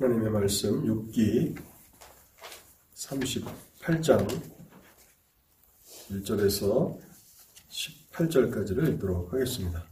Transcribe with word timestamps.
하나님의 0.00 0.30
말씀 0.30 0.82
6기 0.82 1.54
38장 2.94 4.26
1절에서 6.08 6.98
18절까지를 7.68 8.94
읽도록 8.94 9.30
하겠습니다. 9.30 9.84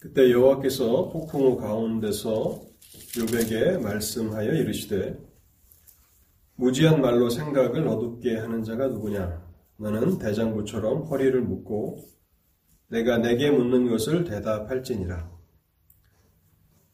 그때 0.00 0.30
여호와께서 0.30 1.08
폭풍우 1.08 1.56
가운데서 1.56 2.60
요백에 3.18 3.78
말씀하여 3.78 4.52
이르시되 4.52 5.33
무지한 6.56 7.00
말로 7.00 7.30
생각을 7.30 7.86
어둡게 7.88 8.36
하는 8.36 8.62
자가 8.62 8.88
누구냐? 8.88 9.44
너는 9.76 10.18
대장부처럼 10.18 11.02
허리를 11.02 11.40
묶고 11.42 11.98
내가 12.88 13.18
내게 13.18 13.50
묻는 13.50 13.88
것을 13.88 14.24
대답할지니라. 14.24 15.32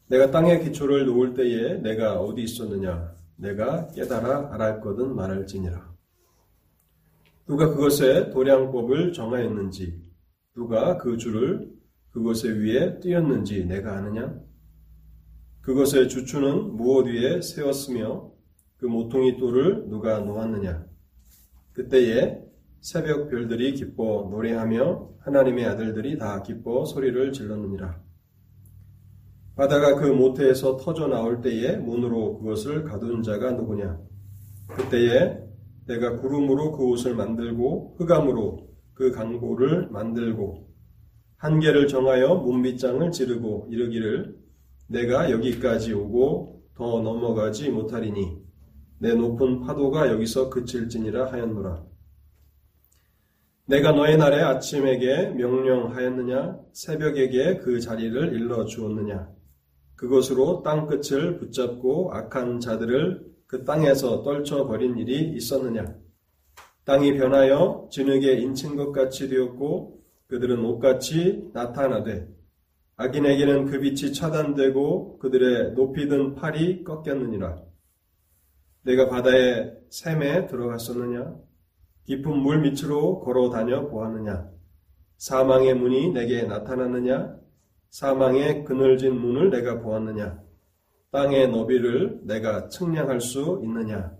내가 0.07 0.31
땅의 0.31 0.63
기초를 0.63 1.05
놓을 1.05 1.35
때에 1.35 1.75
내가 1.75 2.19
어디 2.19 2.41
있었느냐? 2.41 3.15
내가 3.35 3.87
깨달아 3.89 4.53
알았거든 4.53 5.15
말할지니라. 5.15 5.91
누가 7.45 7.69
그것의 7.69 8.31
도량법을 8.31 9.13
정하였는지 9.13 10.01
누가 10.55 10.97
그 10.97 11.17
줄을 11.17 11.71
그것의 12.11 12.59
위에 12.59 12.99
띄었는지 12.99 13.65
내가 13.65 13.97
아느냐? 13.97 14.39
그것의 15.61 16.09
주추는 16.09 16.75
무엇 16.75 17.05
위에 17.05 17.41
세웠으며 17.41 18.30
그 18.81 18.87
모퉁이 18.87 19.37
돌을 19.37 19.89
누가 19.89 20.19
놓았느냐? 20.21 20.83
그때에 21.73 22.41
새벽 22.79 23.29
별들이 23.29 23.75
기뻐 23.75 24.27
노래하며 24.31 25.17
하나님의 25.19 25.65
아들들이 25.65 26.17
다 26.17 26.41
기뻐 26.41 26.83
소리를 26.83 27.31
질렀느니라. 27.31 28.01
바다가 29.55 29.93
그 29.97 30.07
모태에서 30.07 30.77
터져 30.77 31.07
나올 31.07 31.41
때에 31.41 31.77
문으로 31.77 32.39
그것을 32.39 32.83
가둔 32.83 33.21
자가 33.21 33.51
누구냐? 33.51 33.99
그때에 34.69 35.37
내가 35.85 36.17
구름으로 36.19 36.71
그 36.71 36.83
옷을 36.85 37.13
만들고 37.13 37.97
흑암으로 37.99 38.67
그 38.95 39.11
강보를 39.11 39.89
만들고 39.91 40.69
한계를 41.37 41.87
정하여 41.87 42.33
문빗장을 42.33 43.11
지르고 43.11 43.67
이르기를 43.69 44.39
내가 44.87 45.29
여기까지 45.29 45.93
오고 45.93 46.63
더 46.73 46.99
넘어가지 47.01 47.69
못하리니 47.69 48.40
내 49.01 49.15
높은 49.15 49.61
파도가 49.61 50.09
여기서 50.09 50.51
그칠지니라 50.51 51.31
하였노라. 51.31 51.83
내가 53.65 53.93
너의 53.93 54.15
날에 54.15 54.39
아침에게 54.41 55.29
명령하였느냐 55.29 56.59
새벽에게 56.71 57.57
그 57.57 57.79
자리를 57.79 58.33
일러 58.33 58.65
주었느냐 58.65 59.27
그것으로 59.95 60.61
땅 60.61 60.85
끝을 60.85 61.39
붙잡고 61.39 62.13
악한 62.13 62.59
자들을 62.59 63.25
그 63.47 63.63
땅에서 63.63 64.21
떨쳐 64.21 64.67
버린 64.67 64.95
일이 64.99 65.35
있었느냐 65.35 65.95
땅이 66.85 67.17
변하여 67.17 67.87
진흙에 67.91 68.33
인친 68.33 68.75
것 68.75 68.91
같이 68.91 69.29
되었고 69.29 69.99
그들은 70.27 70.63
옷같이 70.63 71.49
나타나되 71.53 72.27
악인에게는 72.97 73.65
그 73.65 73.79
빛이 73.79 74.13
차단되고 74.13 75.17
그들의 75.17 75.73
높이 75.73 76.07
든 76.07 76.35
팔이 76.35 76.83
꺾였느니라. 76.83 77.70
내가 78.83 79.09
바다의 79.09 79.77
샘에 79.89 80.47
들어갔었느냐? 80.47 81.35
깊은 82.05 82.35
물 82.35 82.61
밑으로 82.61 83.19
걸어 83.19 83.49
다녀 83.49 83.87
보았느냐? 83.87 84.49
사망의 85.17 85.75
문이 85.75 86.11
내게 86.11 86.43
나타났느냐? 86.43 87.37
사망의 87.91 88.65
그늘진 88.65 89.19
문을 89.19 89.49
내가 89.51 89.81
보았느냐? 89.81 90.41
땅의 91.11 91.49
너비를 91.49 92.21
내가 92.23 92.69
측량할 92.69 93.21
수 93.21 93.59
있느냐? 93.63 94.15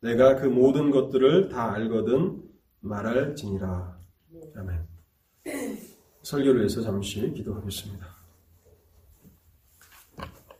내가 0.00 0.36
그 0.36 0.46
모든 0.46 0.90
것들을 0.90 1.48
다 1.48 1.72
알거든 1.72 2.42
말할 2.80 3.34
지니라. 3.34 3.98
아멘. 4.56 4.86
설교를 6.22 6.60
위해서 6.60 6.82
잠시 6.82 7.32
기도하겠습니다. 7.32 8.06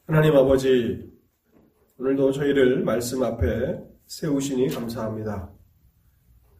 하나님 0.06 0.34
아버지, 0.36 1.17
오늘도 2.00 2.30
저희를 2.30 2.84
말씀 2.84 3.24
앞에 3.24 3.80
세우시니 4.06 4.68
감사합니다. 4.68 5.50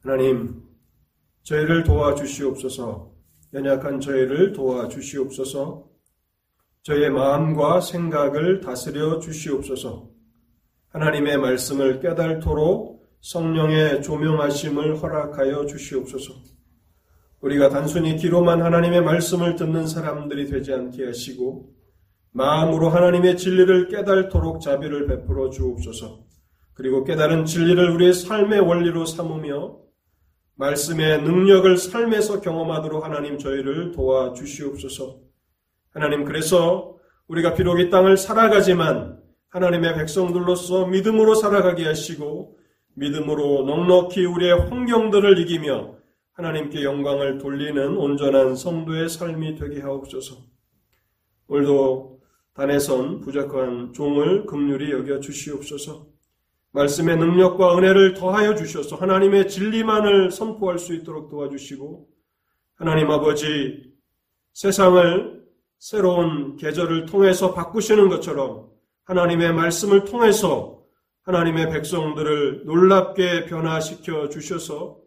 하나님, 0.03 0.65
저희를 1.45 1.85
도와주시옵소서, 1.85 3.13
연약한 3.55 4.01
저희를 4.01 4.53
도와주시옵소서, 4.53 5.89
저희의 6.83 7.11
마음과 7.11 7.83
생각을 7.83 8.61
다스려 8.61 9.21
주시옵소서, 9.21 10.11
하나님의 10.89 11.39
말씀을 11.39 12.01
깨달도록 12.01 13.07
성령의 13.21 14.03
조명하심을 14.03 15.01
허락하여 15.01 15.67
주시옵소서, 15.67 16.35
우리가 17.43 17.69
단순히 17.69 18.17
귀로만 18.17 18.61
하나님의 18.61 19.03
말씀을 19.03 19.55
듣는 19.55 19.87
사람들이 19.87 20.49
되지 20.49 20.73
않게 20.73 21.07
하시고 21.07 21.78
마음으로 22.33 22.89
하나님의 22.89 23.37
진리를 23.37 23.89
깨달도록 23.89 24.61
자비를 24.61 25.07
베풀어 25.07 25.51
주옵소서. 25.51 26.25
그리고 26.75 27.05
깨달은 27.05 27.45
진리를 27.45 27.91
우리의 27.91 28.13
삶의 28.13 28.61
원리로 28.61 29.05
삼으며 29.05 29.79
말씀의 30.55 31.23
능력을 31.23 31.77
삶에서 31.77 32.41
경험하도록 32.41 33.05
하나님 33.05 33.39
저희를 33.39 33.93
도와 33.93 34.33
주시옵소서. 34.33 35.21
하나님 35.91 36.25
그래서 36.25 36.97
우리가 37.29 37.55
비록 37.55 37.81
이 37.81 37.91
땅을 37.91 38.17
살아가지만 38.17 39.21
하나님의 39.49 39.95
백성들로서 39.95 40.87
믿음으로 40.87 41.35
살아가게 41.35 41.87
하시고 41.87 42.59
믿음으로 42.95 43.65
넉넉히 43.65 44.25
우리의 44.25 44.69
환경들을 44.69 45.39
이기며 45.39 45.97
하나님께 46.33 46.85
영광을 46.85 47.39
돌리는 47.39 47.97
온전한 47.97 48.55
성도의 48.55 49.09
삶이 49.09 49.57
되게 49.57 49.81
하옵소서. 49.81 50.37
오늘도 51.49 52.18
단에선 52.59 53.21
부족한 53.21 53.93
종을 53.93 54.45
긍휼히 54.45 54.91
여겨 54.91 55.21
주시옵소서. 55.21 56.09
말씀의 56.73 57.17
능력과 57.17 57.79
은혜를 57.79 58.15
더하여 58.15 58.57
주셔서 58.57 58.97
하나님의 58.97 59.47
진리만을 59.47 60.33
선포할 60.33 60.81
수 60.81 60.93
있도록 60.93 61.29
도와주시고 61.29 62.09
하나님 62.75 63.13
아버지 63.13 63.95
세상을 64.55 65.41
새로운 65.79 66.57
계절을 66.57 67.07
통해서 67.07 67.55
바꾸시는 67.55 68.09
것처럼 68.09 68.69
하나님의 69.05 69.53
말씀을 69.53 70.05
통해서 70.05 70.83
하나님의 71.23 71.71
백성들을 71.71 72.65
놀랍게 72.65 73.47
변화시켜 73.47 74.31
주셔서 74.31 74.99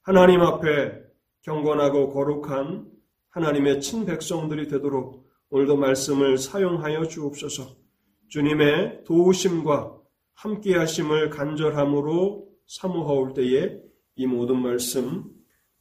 하나님 0.00 0.40
앞에 0.40 1.02
경건하고 1.42 2.14
거룩한 2.14 2.86
하나님의 3.28 3.82
친백성들이 3.82 4.68
되도록 4.68 5.23
오늘도 5.54 5.76
말씀을 5.76 6.36
사용하여 6.36 7.06
주옵소서. 7.06 7.76
주님의 8.26 9.04
도우심과 9.04 9.96
함께하심을 10.32 11.30
간절함으로 11.30 12.48
사모하올 12.66 13.34
때에 13.34 13.78
이 14.16 14.26
모든 14.26 14.60
말씀 14.60 15.30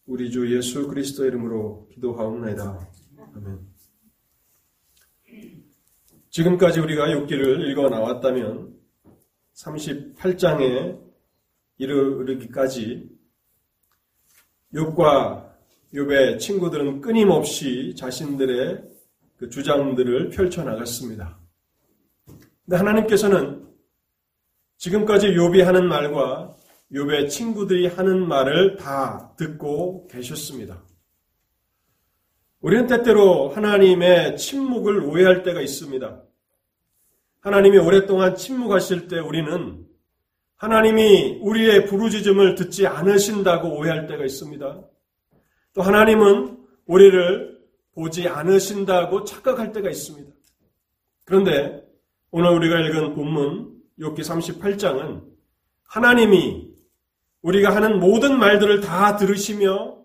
우리 0.05 0.29
주 0.29 0.55
예수 0.55 0.87
그리스도 0.87 1.25
이름으로 1.25 1.89
기도하옵나이다. 1.91 2.87
아멘. 3.33 3.61
지금까지 6.29 6.79
우리가 6.79 7.07
욥기를 7.07 7.67
읽어 7.71 7.89
나왔다면 7.89 8.77
38장에 9.55 10.99
이르기까지 11.79 13.09
욥과 14.71 15.51
욥의 15.95 16.37
친구들은 16.37 17.01
끊임없이 17.01 17.95
자신들의 17.97 18.92
그 19.43 19.49
주장들을 19.49 20.29
펼쳐 20.29 20.63
나갔습니다. 20.63 21.37
근데 22.63 22.77
하나님께서는 22.77 23.67
지금까지 24.77 25.33
욥이 25.33 25.63
하는 25.63 25.85
말과 25.85 26.55
욥의 26.93 27.29
친구들이 27.29 27.87
하는 27.87 28.25
말을 28.25 28.77
다 28.77 29.33
듣고 29.35 30.07
계셨습니다. 30.07 30.81
우리는 32.61 32.87
때때로 32.87 33.49
하나님의 33.49 34.37
침묵을 34.37 35.03
오해할 35.03 35.43
때가 35.43 35.59
있습니다. 35.59 36.23
하나님이 37.41 37.79
오랫동안 37.79 38.37
침묵하실 38.37 39.09
때 39.09 39.19
우리는 39.19 39.85
하나님이 40.55 41.39
우리의 41.41 41.85
부르짖음을 41.87 42.55
듣지 42.55 42.87
않으신다고 42.87 43.77
오해할 43.77 44.07
때가 44.07 44.23
있습니다. 44.23 44.81
또 45.73 45.81
하나님은 45.81 46.59
우리를 46.85 47.52
보지 47.95 48.27
않으신다고 48.27 49.23
착각할 49.23 49.71
때가 49.71 49.89
있습니다. 49.89 50.31
그런데 51.25 51.83
오늘 52.31 52.49
우리가 52.51 52.79
읽은 52.79 53.13
본문 53.13 53.73
욥기 53.99 54.19
38장은 54.19 55.23
하나님이 55.85 56.73
우리가 57.41 57.75
하는 57.75 57.99
모든 57.99 58.39
말들을 58.39 58.81
다 58.81 59.15
들으시며 59.17 59.97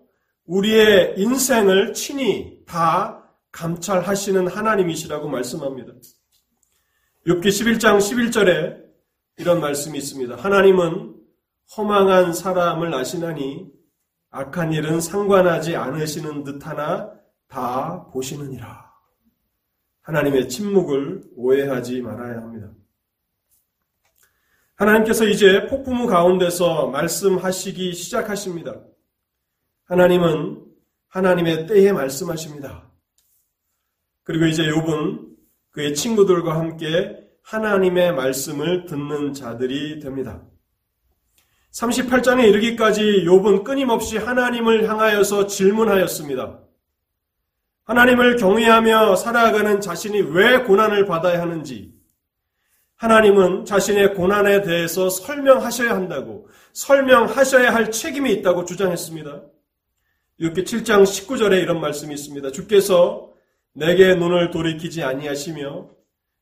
우리의 0.45 1.15
인생을 1.17 1.93
친히 1.93 2.59
다 2.65 3.23
감찰하시는 3.51 4.47
하나님이시라고 4.47 5.27
말씀합니다. 5.27 5.93
6기 7.25 7.45
11장 7.45 7.97
11절에 7.97 8.83
이런 9.37 9.59
말씀이 9.61 9.97
있습니다. 9.97 10.35
하나님은 10.35 11.15
허망한 11.75 12.33
사람을 12.33 12.93
아시나니 12.93 13.67
악한 14.31 14.73
일은 14.73 15.01
상관하지 15.01 15.75
않으시는 15.75 16.43
듯하나 16.43 17.18
다 17.49 18.05
보시느니라. 18.11 18.89
하나님의 20.01 20.47
침묵을 20.47 21.23
오해하지 21.35 22.01
말아야 22.01 22.37
합니다. 22.37 22.71
하나님께서 24.75 25.25
이제 25.25 25.67
폭풍우 25.67 26.07
가운데서 26.07 26.87
말씀하시기 26.87 27.93
시작하십니다. 27.93 28.81
하나님은 29.85 30.63
하나님의 31.09 31.67
때에 31.67 31.91
말씀하십니다. 31.91 32.89
그리고 34.23 34.45
이제 34.45 34.63
욥은 34.63 35.27
그의 35.71 35.95
친구들과 35.95 36.55
함께 36.55 37.27
하나님의 37.43 38.13
말씀을 38.13 38.85
듣는 38.85 39.33
자들이 39.33 39.99
됩니다. 39.99 40.43
38장에 41.73 42.47
이르기까지 42.47 43.25
욥은 43.25 43.63
끊임없이 43.63 44.17
하나님을 44.17 44.87
향하여서 44.87 45.47
질문하였습니다. 45.47 46.68
하나님을 47.89 48.35
경외하며 48.35 49.15
살아가는 49.15 49.81
자신이 49.81 50.21
왜 50.21 50.59
고난을 50.59 51.07
받아야 51.07 51.41
하는지, 51.41 51.91
하나님은 52.97 53.65
자신의 53.65 54.13
고난에 54.13 54.61
대해서 54.61 55.09
설명하셔야 55.09 55.95
한다고, 55.95 56.47
설명하셔야 56.73 57.73
할 57.73 57.89
책임이 57.89 58.31
있다고 58.31 58.65
주장했습니다. 58.65 59.41
이렇게 60.37 60.63
7장 60.63 61.01
19절에 61.01 61.63
이런 61.63 61.81
말씀이 61.81 62.13
있습니다. 62.13 62.51
주께서 62.51 63.31
내게 63.73 64.13
눈을 64.13 64.51
돌이키지 64.51 65.03
아니하시며 65.03 65.89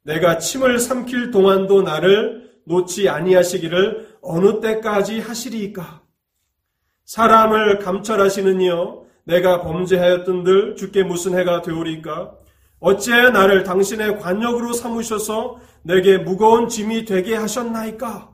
내가 0.03 0.39
침을 0.39 0.79
삼킬 0.79 1.31
동안도 1.31 1.81
나를 1.81 2.51
놓지 2.65 3.07
아니하시기를 3.07 4.17
어느 4.21 4.59
때까지 4.59 5.21
하시리이까? 5.21 6.01
사람을 7.05 7.79
감찰하시는 7.79 8.59
이여 8.59 9.06
내가 9.27 9.61
범죄하였던들 9.61 10.77
주께 10.77 11.03
무슨 11.03 11.37
해가 11.37 11.61
되오리까? 11.61 12.33
어찌 12.79 13.11
나를 13.11 13.63
당신의 13.63 14.19
관역으로 14.19 14.71
삼으셔서 14.71 15.59
내게 15.83 16.17
무거운 16.17 16.69
짐이 16.69 17.03
되게 17.03 17.35
하셨나이까? 17.35 18.31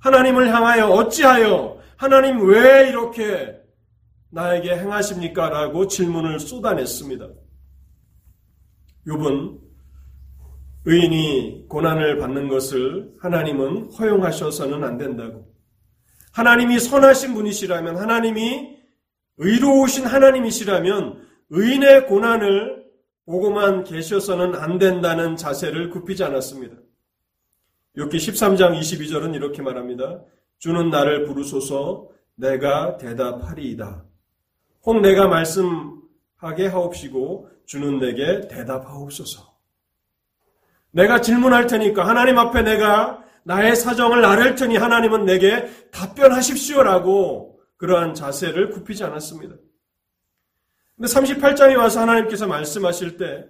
하나님을 0.00 0.52
향하여 0.52 0.88
어찌하여 0.88 1.78
하나님 1.96 2.46
왜 2.48 2.88
이렇게 2.88 3.56
나에게 4.30 4.76
행하십니까? 4.76 5.48
라고 5.48 5.86
질문을 5.86 6.40
쏟아냈습니다. 6.40 7.28
욥은 9.06 9.58
의인이 10.86 11.66
고난을 11.68 12.18
받는 12.18 12.48
것을 12.48 13.12
하나님은 13.20 13.92
허용하셔서는 13.92 14.82
안 14.82 14.98
된다고. 14.98 15.46
하나님이 16.32 16.80
선하신 16.80 17.34
분이시라면, 17.34 17.96
하나님이 17.96 18.75
의로우신 19.38 20.06
하나님이시라면, 20.06 21.26
의인의 21.50 22.06
고난을 22.06 22.86
보고만 23.26 23.84
계셔서는 23.84 24.54
안 24.54 24.78
된다는 24.78 25.36
자세를 25.36 25.90
굽히지 25.90 26.24
않았습니다. 26.24 26.76
욥기 27.96 28.14
13장 28.14 28.78
22절은 28.78 29.34
이렇게 29.34 29.62
말합니다. 29.62 30.20
주는 30.58 30.90
나를 30.90 31.24
부르소서 31.24 32.08
내가 32.34 32.96
대답하리이다. 32.98 34.04
혹 34.84 35.00
내가 35.00 35.26
말씀하게 35.26 36.66
하옵시고 36.70 37.48
주는 37.64 37.98
내게 37.98 38.46
대답하옵소서. 38.48 39.56
내가 40.92 41.20
질문할 41.20 41.66
테니까 41.66 42.06
하나님 42.06 42.38
앞에 42.38 42.62
내가 42.62 43.22
나의 43.42 43.76
사정을 43.76 44.22
나를 44.22 44.54
테니 44.54 44.76
하나님은 44.76 45.24
내게 45.24 45.66
답변하십시오라고 45.90 47.55
그러한 47.76 48.14
자세를 48.14 48.70
굽히지 48.70 49.04
않았습니다. 49.04 49.56
근데 50.96 51.08
38장에 51.12 51.76
와서 51.76 52.00
하나님께서 52.00 52.46
말씀하실 52.46 53.16
때 53.18 53.46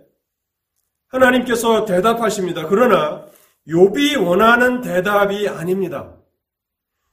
하나님께서 1.08 1.84
대답하십니다. 1.84 2.67
그러나 2.67 3.26
욥이 3.69 4.23
원하는 4.25 4.81
대답이 4.81 5.49
아닙니다. 5.49 6.17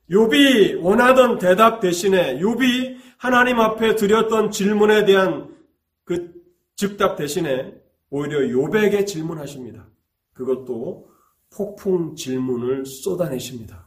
욥이 0.10 0.82
원하던 0.82 1.38
대답 1.38 1.80
대신에 1.80 2.40
욥이 2.40 2.98
하나님 3.18 3.60
앞에 3.60 3.96
드렸던 3.96 4.52
질문에 4.52 5.06
대한 5.06 5.56
그 6.04 6.34
즉답 6.76 7.16
대신에 7.16 7.74
오히려 8.10 8.40
욥에게 8.40 9.08
질문하십니다. 9.08 9.88
그것도 10.34 11.10
폭풍 11.56 12.16
질문을 12.16 12.86
쏟아내십니다. 12.86 13.83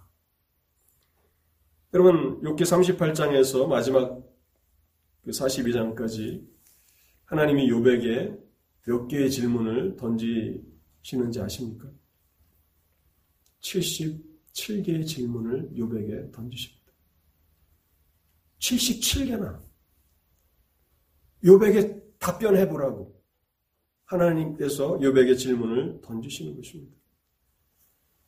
여러분, 1.97 2.43
6기 2.43 2.61
38장에서 2.61 3.67
마지막 3.67 4.23
42장까지 5.27 6.41
그 6.41 6.57
하나님이 7.25 7.71
욥에게 7.71 8.39
몇 8.85 9.09
개의 9.09 9.31
질문을 9.31 9.97
던지시는지 9.97 11.41
아십니까? 11.41 11.91
77개의 13.63 15.07
질문을 15.07 15.71
욥에게 15.71 16.35
던지십니다. 16.35 16.93
77개나 18.59 19.59
욥에게 21.45 22.19
답변해 22.19 22.69
보라고 22.69 23.19
하나님께서 24.05 24.99
욥에게 24.99 25.39
질문을 25.39 26.03
던지시는 26.03 26.57
것입니다. 26.57 26.95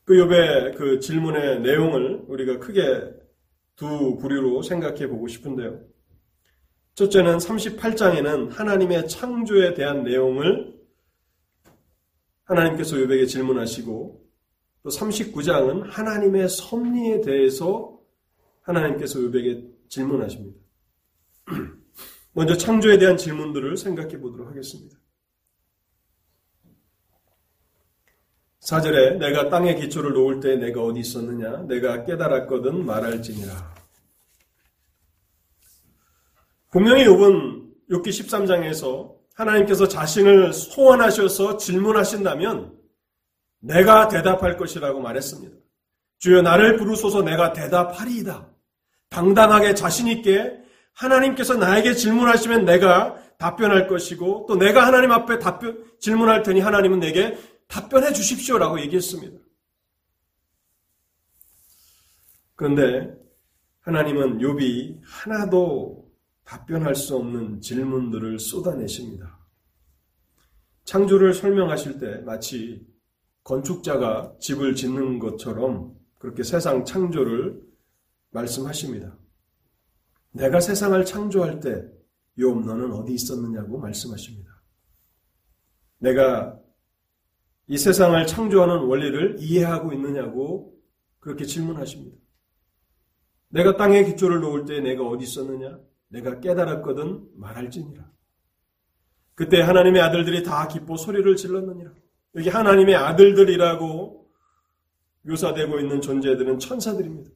그 0.05 0.15
욥의 0.15 0.79
그 0.79 1.01
질문의 1.01 1.61
내용을 1.61 2.25
우리가 2.29 2.61
크게 2.61 3.28
두 3.79 4.17
부류로 4.17 4.63
생각해 4.63 5.07
보고 5.07 5.29
싶은데요. 5.29 5.81
첫째는 6.95 7.39
38장에는 7.39 8.51
하나님의 8.51 9.07
창조에 9.07 9.75
대한 9.75 10.03
내용을 10.03 10.77
하나님께서 12.43 12.97
욥에게 12.97 13.29
질문하시고 13.29 14.27
또 14.83 14.91
39장은 14.91 15.85
하나님의 15.91 16.49
섭리에 16.49 17.21
대해서 17.21 18.01
하나님께서 18.63 19.21
욥에게 19.21 19.89
질문하십니다. 19.89 20.59
먼저 22.35 22.57
창조에 22.57 22.99
대한 22.99 23.17
질문들을 23.17 23.77
생각해 23.77 24.19
보도록 24.19 24.49
하겠습니다. 24.49 24.98
4절에 28.69 29.17
내가 29.17 29.49
땅의 29.49 29.77
기초를 29.77 30.13
놓을 30.13 30.41
때 30.41 30.57
내가 30.57 30.83
어디 30.83 31.01
있었느냐? 31.01 31.63
내가 31.67 32.05
깨달았거든 32.05 32.85
말할지니라. 32.85 33.55
분명히 36.71 37.07
욥은 37.07 37.89
6기 37.91 38.09
13장에서 38.09 39.15
하나님께서 39.35 39.89
자신을 39.89 40.53
소원하셔서 40.53 41.57
질문하신다면 41.57 42.75
내가 43.61 44.09
대답할 44.09 44.59
것이라고 44.59 45.01
말했습니다. 45.01 45.57
주여 46.19 46.43
나를 46.43 46.77
부르소서 46.77 47.23
내가 47.23 47.55
대답하리이다. 47.55 48.49
당당하게 49.09 49.75
자신있게 49.75 50.59
하나님께서 50.93 51.55
나에게 51.55 51.95
질문하시면 51.95 52.67
내가 52.67 53.17
답변할 53.39 53.87
것이고 53.87 54.45
또 54.47 54.57
내가 54.57 54.85
하나님 54.85 55.13
앞에 55.13 55.39
답변, 55.39 55.83
질문할 56.01 56.43
테니 56.43 56.61
하나님은 56.61 56.99
내게 56.99 57.39
답변해 57.69 58.13
주십시오라고 58.13 58.81
얘기했습니다. 58.81 59.39
그런데 62.57 63.17
하나님은 63.81 64.39
욥이 64.39 65.01
하나도 65.05 66.11
답변할 66.45 66.95
수 66.95 67.17
없는 67.17 67.61
질문들을 67.61 68.39
쏟아내십니다. 68.39 69.39
창조를 70.85 71.35
설명하실 71.35 71.99
때 71.99 72.19
마치 72.23 72.87
건축자가 73.45 74.35
집을 74.41 74.75
짓는 74.75 75.19
것처럼 75.19 75.95
그렇게 76.19 76.43
세상 76.43 76.85
창조를 76.85 77.63
말씀하십니다. 78.31 79.17
내가 80.33 80.61
세상을 80.61 81.05
창조할 81.05 81.61
때 81.61 81.99
욥 82.39 82.65
너는 82.65 82.93
어디 82.93 83.13
있었느냐고 83.13 83.79
말씀하십니다. 83.79 84.63
내가 85.99 86.59
이 87.69 87.77
세상을 87.77 88.27
창조하는 88.27 88.87
원리를 88.87 89.37
이해하고 89.39 89.93
있느냐고 89.93 90.75
그렇게 91.21 91.45
질문하십니다. 91.45 92.17
내가 93.51 93.77
땅에 93.77 94.05
기초를 94.05 94.41
놓을 94.41 94.65
때 94.65 94.81
내가 94.81 95.05
어디 95.05 95.25
있었느냐? 95.25 95.79
내가 96.09 96.41
깨달았거든 96.41 97.29
말할지니라. 97.37 98.11
그때 99.35 99.61
하나님의 99.61 100.01
아들들이 100.03 100.43
다 100.43 100.67
기뻐 100.67 100.97
소리를 100.97 101.37
질렀느니라. 101.37 101.93
여기 102.37 102.49
하나님의 102.49 102.97
아들들이라고 102.97 104.27
묘사되고 105.23 105.79
있는 105.79 106.01
존재들은 106.01 106.59
천사들입니다. 106.59 107.31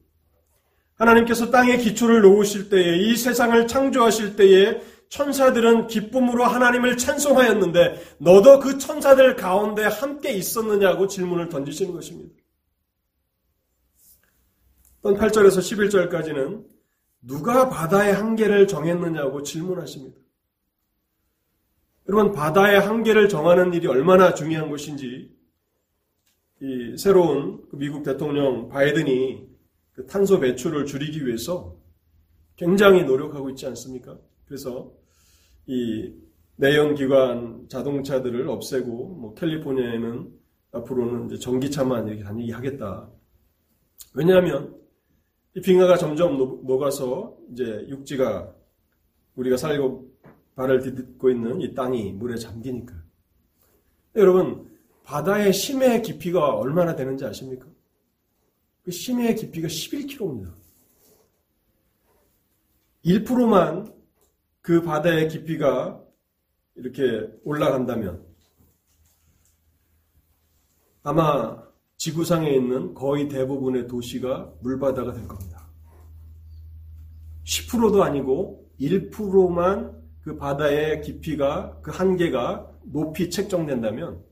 하나님께서 0.95 1.51
땅의 1.51 1.79
기초를 1.79 2.21
놓으실 2.21 2.69
때에 2.69 2.97
이 2.97 3.15
세상을 3.15 3.67
창조하실 3.67 4.35
때에 4.35 4.81
천사들은 5.13 5.85
기쁨으로 5.87 6.43
하나님을 6.43 6.97
찬송하였는데 6.97 8.15
너도 8.17 8.59
그 8.59 8.79
천사들 8.79 9.35
가운데 9.35 9.83
함께 9.83 10.31
있었느냐고 10.31 11.05
질문을 11.05 11.49
던지시는 11.49 11.93
것입니다. 11.93 12.33
또 15.03 15.13
8절에서 15.13 15.59
11절까지는 16.09 16.65
누가 17.21 17.69
바다의 17.69 18.13
한계를 18.13 18.67
정했느냐고 18.67 19.43
질문하십니다. 19.43 20.17
여러분, 22.09 22.31
바다의 22.31 22.79
한계를 22.79 23.29
정하는 23.29 23.71
일이 23.73 23.85
얼마나 23.85 24.33
중요한 24.33 24.69
것인지, 24.71 25.31
이 26.59 26.97
새로운 26.97 27.67
그 27.69 27.75
미국 27.75 28.01
대통령 28.01 28.67
바이든이 28.67 29.47
그 29.93 30.07
탄소 30.07 30.39
배출을 30.39 30.87
줄이기 30.87 31.25
위해서 31.25 31.77
굉장히 32.55 33.03
노력하고 33.03 33.51
있지 33.51 33.67
않습니까? 33.67 34.17
그래서 34.45 35.02
이 35.65 36.13
내연기관 36.55 37.67
자동차들을 37.69 38.47
없애고, 38.47 39.15
뭐 39.15 39.33
캘리포니아에는 39.35 40.31
앞으로는 40.71 41.27
이제 41.27 41.37
전기차만 41.37 42.07
이렇게 42.07 42.23
다니게 42.23 42.53
하겠다. 42.53 43.09
왜냐하면 44.13 44.75
이 45.55 45.61
빙하가 45.61 45.97
점점 45.97 46.37
녹아서 46.37 47.37
이제 47.51 47.85
육지가 47.87 48.53
우리가 49.35 49.57
살고 49.57 50.11
발을 50.55 50.81
딛고 50.81 51.29
있는 51.29 51.61
이 51.61 51.73
땅이 51.73 52.13
물에 52.13 52.37
잠기니까. 52.37 52.95
여러분, 54.15 54.69
바다의 55.03 55.53
심해 55.53 56.01
깊이가 56.01 56.55
얼마나 56.55 56.95
되는지 56.95 57.25
아십니까? 57.25 57.67
그 58.83 58.91
심해 58.91 59.33
깊이가 59.33 59.67
11km입니다. 59.67 60.53
1%만 63.05 63.93
그 64.63 64.81
바다의 64.81 65.27
깊이가 65.27 66.01
이렇게 66.75 67.29
올라간다면 67.43 68.25
아마 71.03 71.61
지구상에 71.97 72.49
있는 72.49 72.93
거의 72.93 73.27
대부분의 73.27 73.87
도시가 73.87 74.53
물바다가 74.61 75.13
될 75.13 75.27
겁니다. 75.27 75.67
10%도 77.43 78.03
아니고 78.03 78.71
1%만 78.79 80.01
그 80.21 80.37
바다의 80.37 81.01
깊이가 81.01 81.81
그 81.81 81.91
한계가 81.91 82.71
높이 82.83 83.29
책정된다면 83.29 84.23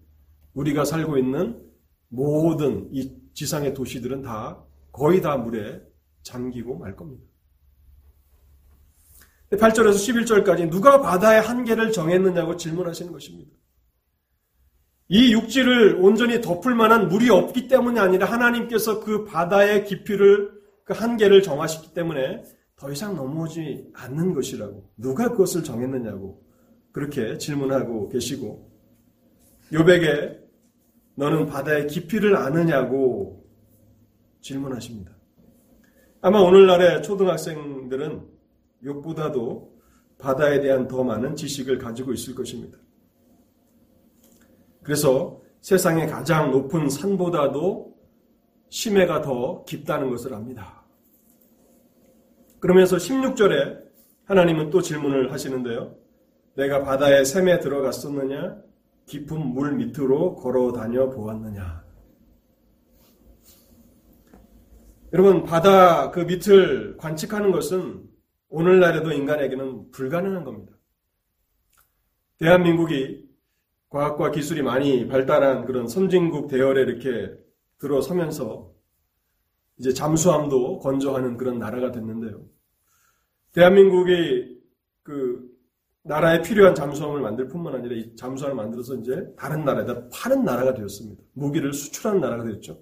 우리가 0.53 0.85
살고 0.85 1.17
있는 1.17 1.61
모든 2.07 2.87
이 2.93 3.13
지상의 3.33 3.73
도시들은 3.73 4.21
다 4.21 4.63
거의 4.93 5.21
다 5.21 5.35
물에 5.35 5.81
잠기고 6.23 6.77
말 6.77 6.95
겁니다. 6.95 7.30
8절에서 9.51 10.45
11절까지 10.45 10.69
누가 10.69 11.01
바다의 11.01 11.41
한계를 11.41 11.91
정했느냐고 11.91 12.55
질문하시는 12.55 13.11
것입니다. 13.11 13.51
이 15.09 15.33
육지를 15.33 15.97
온전히 15.99 16.39
덮을 16.39 16.73
만한 16.73 17.09
물이 17.09 17.29
없기 17.29 17.67
때문이 17.67 17.99
아니라 17.99 18.27
하나님께서 18.27 19.01
그 19.01 19.25
바다의 19.25 19.83
깊이를 19.83 20.51
그 20.85 20.93
한계를 20.93 21.43
정하셨기 21.43 21.93
때문에 21.93 22.43
더 22.77 22.91
이상 22.91 23.15
넘어오지 23.15 23.91
않는 23.93 24.33
것이라고 24.33 24.89
누가 24.97 25.29
그것을 25.29 25.63
정했느냐고 25.63 26.41
그렇게 26.93 27.37
질문하고 27.37 28.07
계시고 28.07 28.71
요백에 29.73 30.39
너는 31.15 31.45
바다의 31.47 31.87
깊이를 31.87 32.37
아느냐고 32.37 33.45
질문하십니다. 34.39 35.11
아마 36.21 36.39
오늘날의 36.39 37.03
초등학생들은 37.03 38.30
욕보다도 38.83 39.71
바다에 40.17 40.61
대한 40.61 40.87
더 40.87 41.03
많은 41.03 41.35
지식을 41.35 41.77
가지고 41.77 42.13
있을 42.13 42.35
것입니다. 42.35 42.77
그래서 44.83 45.41
세상의 45.61 46.07
가장 46.07 46.51
높은 46.51 46.89
산보다도 46.89 47.95
심해가 48.69 49.21
더 49.21 49.63
깊다는 49.65 50.09
것을 50.09 50.33
압니다. 50.33 50.83
그러면서 52.59 52.97
16절에 52.97 53.81
하나님은 54.25 54.69
또 54.69 54.81
질문을 54.81 55.31
하시는데요. 55.31 55.95
내가 56.55 56.83
바다의 56.83 57.25
샘에 57.25 57.59
들어갔었느냐? 57.59 58.61
깊은 59.07 59.37
물 59.39 59.73
밑으로 59.73 60.35
걸어 60.35 60.71
다녀 60.71 61.09
보았느냐? 61.09 61.83
여러분, 65.13 65.43
바다 65.43 66.11
그 66.11 66.21
밑을 66.21 66.95
관측하는 66.97 67.51
것은 67.51 68.10
오늘날에도 68.51 69.11
인간에게는 69.13 69.91
불가능한 69.91 70.43
겁니다. 70.43 70.73
대한민국이 72.37 73.29
과학과 73.89 74.31
기술이 74.31 74.61
많이 74.61 75.07
발달한 75.07 75.65
그런 75.65 75.87
선진국 75.87 76.49
대열에 76.49 76.81
이렇게 76.81 77.33
들어서면서 77.77 78.71
이제 79.77 79.93
잠수함도 79.93 80.79
건조하는 80.79 81.37
그런 81.37 81.59
나라가 81.59 81.91
됐는데요. 81.91 82.45
대한민국이 83.53 84.61
그 85.01 85.49
나라에 86.03 86.41
필요한 86.41 86.75
잠수함을 86.75 87.21
만들 87.21 87.47
뿐만 87.47 87.75
아니라 87.75 87.95
이 87.95 88.15
잠수함을 88.15 88.55
만들어서 88.55 88.95
이제 88.95 89.33
다른 89.37 89.63
나라에다 89.63 90.09
파는 90.09 90.43
나라가 90.43 90.73
되었습니다. 90.73 91.23
무기를 91.33 91.73
수출하는 91.73 92.21
나라가 92.21 92.43
되었죠. 92.43 92.81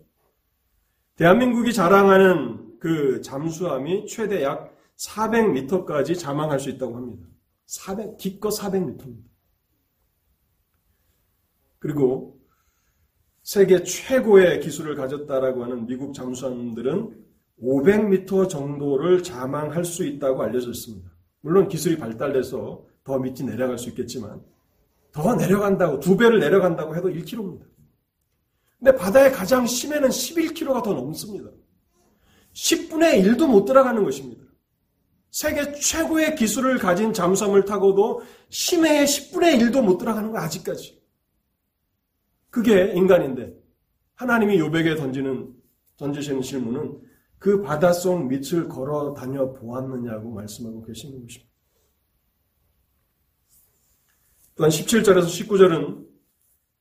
대한민국이 1.15 1.73
자랑하는 1.73 2.79
그 2.79 3.21
잠수함이 3.21 4.07
최대 4.07 4.43
약 4.43 4.78
400m까지 5.00 6.18
자망할 6.18 6.60
수 6.60 6.70
있다고 6.70 6.96
합니다. 6.96 7.27
400, 7.65 8.18
기껏 8.18 8.50
400m입니다. 8.50 9.24
그리고 11.79 12.39
세계 13.44 13.84
최고의 13.84 14.60
기술을 14.60 14.96
가졌다라고 14.96 15.63
하는 15.63 15.86
미국 15.86 16.13
잠수함들은 16.13 17.25
500m 17.62 18.50
정도를 18.50 19.24
자망할 19.24 19.86
수 19.86 20.06
있다고 20.06 20.44
알려져 20.44 20.70
있습니다. 20.70 21.10
물론 21.41 21.68
기술이 21.68 21.98
발달돼서 21.98 22.86
더 23.03 23.18
밑이 23.18 23.44
내려갈 23.44 23.77
수 23.77 23.89
있겠지만 23.89 24.44
더 25.12 25.36
내려간다고 25.36 26.00
두 26.00 26.18
배를 26.18 26.39
내려간다고 26.39 26.96
해도 26.96 27.10
1km입니다. 27.10 27.65
근데 28.77 28.96
바다의 28.96 29.32
가장 29.32 29.65
심해는 29.65 30.10
11km가 30.10 30.84
더 30.84 30.94
넘습니다. 30.94 31.50
10분의 32.53 33.24
1도 33.24 33.48
못 33.48 33.65
들어가는 33.65 34.03
것입니다. 34.03 34.49
세계 35.31 35.71
최고의 35.74 36.36
기술을 36.36 36.79
가진 36.79 37.13
잠수함을 37.13 37.65
타고도 37.65 38.21
심해의 38.50 39.05
10분의 39.05 39.59
1도 39.59 39.83
못 39.83 39.98
들어가는 39.98 40.31
거 40.31 40.39
아직까지. 40.39 41.00
그게 42.50 42.93
인간인데 42.93 43.53
하나님이 44.15 44.57
요백에 44.59 44.95
던지는 44.95 45.53
던지시는 45.98 46.41
질문은 46.41 47.00
그 47.38 47.62
바닷속 47.62 48.27
밑을 48.27 48.67
걸어 48.67 49.13
다녀 49.13 49.53
보았느냐고 49.53 50.31
말씀하고 50.31 50.83
계시는 50.83 51.21
것입니다. 51.21 51.50
또한 54.55 54.69
17절에서 54.69 55.25
19절은 55.25 56.05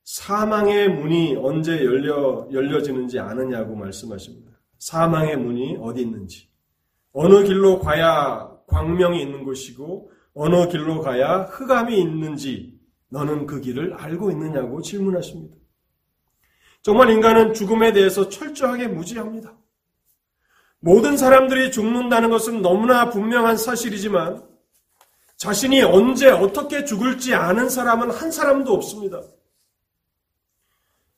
사망의 0.03 0.89
문이 0.89 1.37
언제 1.37 1.85
열려 1.85 2.49
열려지는지 2.51 3.21
아느냐고 3.21 3.77
말씀하십니다. 3.77 4.51
사망의 4.79 5.37
문이 5.37 5.77
어디 5.81 6.01
있는지 6.01 6.49
어느 7.13 7.45
길로 7.45 7.79
가야 7.79 8.51
광명이 8.67 9.21
있는 9.21 9.45
곳이고 9.45 10.11
어느 10.35 10.69
길로 10.69 11.01
가야 11.01 11.45
흑암이 11.45 11.99
있는지 11.99 12.79
너는 13.09 13.47
그 13.47 13.61
길을 13.61 13.95
알고 13.95 14.31
있느냐고 14.31 14.83
질문하십니다. 14.83 15.57
정말 16.83 17.11
인간은 17.11 17.55
죽음에 17.55 17.93
대해서 17.93 18.29
철저하게 18.29 18.89
무지합니다. 18.89 19.57
모든 20.81 21.17
사람들이 21.17 21.73
죽는다는 21.73 22.31
것은 22.31 22.63
너무나 22.63 23.11
분명한 23.11 23.57
사실이지만 23.57 24.47
자신이 25.37 25.83
언제 25.83 26.31
어떻게 26.31 26.85
죽을지 26.85 27.35
아는 27.35 27.69
사람은 27.69 28.11
한 28.11 28.31
사람도 28.31 28.73
없습니다. 28.73 29.23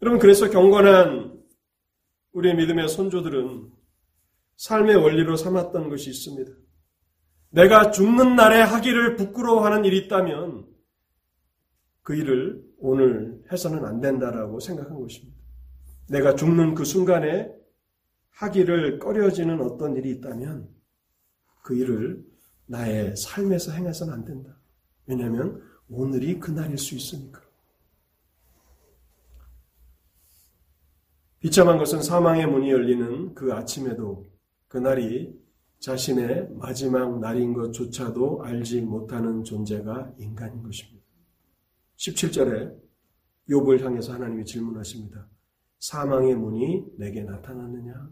여러분, 0.03 0.19
그래서 0.19 0.49
경건한 0.49 1.39
우리의 2.33 2.55
믿음의 2.55 2.89
선조들은 2.89 3.71
삶의 4.61 4.97
원리로 4.97 5.37
삼았던 5.37 5.89
것이 5.89 6.11
있습니다. 6.11 6.53
내가 7.49 7.91
죽는 7.91 8.37
날에 8.37 8.61
하기를 8.61 9.17
부끄러워하는 9.17 9.87
일이 9.87 10.05
있다면 10.05 10.67
그 12.03 12.15
일을 12.15 12.63
오늘 12.77 13.43
해서는 13.51 13.87
안 13.87 14.03
된다라고 14.03 14.61
생각한 14.61 15.01
것입니다. 15.01 15.35
내가 16.11 16.35
죽는 16.35 16.75
그 16.75 16.85
순간에 16.85 17.51
하기를 18.33 18.99
꺼려지는 18.99 19.63
어떤 19.63 19.97
일이 19.97 20.11
있다면 20.11 20.69
그 21.63 21.75
일을 21.75 22.23
나의 22.67 23.17
삶에서 23.17 23.73
행해서는 23.73 24.13
안 24.13 24.25
된다. 24.27 24.55
왜냐하면 25.07 25.63
오늘이 25.89 26.39
그날일 26.39 26.77
수 26.77 26.95
있으니까. 26.95 27.41
비참한 31.39 31.79
것은 31.79 32.03
사망의 32.03 32.47
문이 32.47 32.71
열리는 32.71 33.35
그 33.35 33.55
아침에도 33.55 34.31
그날이 34.71 35.37
자신의 35.81 36.51
마지막 36.53 37.19
날인 37.19 37.55
것조차도 37.55 38.45
알지 38.45 38.83
못하는 38.83 39.43
존재가 39.43 40.15
인간인 40.19 40.63
것입니다. 40.63 41.05
17절에 41.97 42.81
욥을 43.49 43.83
향해서 43.83 44.13
하나님이 44.13 44.45
질문하십니다. 44.45 45.29
사망의 45.81 46.37
문이 46.37 46.85
내게 46.99 47.25
나타났느냐? 47.25 48.11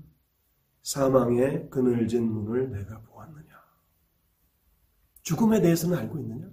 사망의 0.83 1.71
그늘진 1.71 2.25
문을 2.25 2.73
내가 2.73 3.03
보았느냐? 3.03 3.47
죽음에 5.23 5.61
대해서는 5.61 5.97
알고 5.97 6.19
있느냐? 6.19 6.51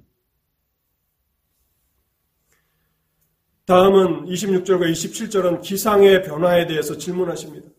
다음은 3.66 4.26
26절과 4.26 4.92
27절은 4.92 5.62
기상의 5.62 6.22
변화에 6.22 6.68
대해서 6.68 6.96
질문하십니다. 6.96 7.75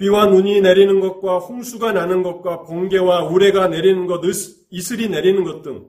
비와 0.00 0.28
눈이 0.28 0.62
내리는 0.62 0.98
것과 0.98 1.40
홍수가 1.40 1.92
나는 1.92 2.22
것과 2.22 2.62
번개와 2.62 3.28
우레가 3.28 3.68
내리는 3.68 4.06
것, 4.06 4.22
이슬이 4.70 5.10
내리는 5.10 5.44
것 5.44 5.60
등 5.60 5.88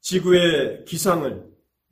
지구의 0.00 0.84
기상을 0.86 1.46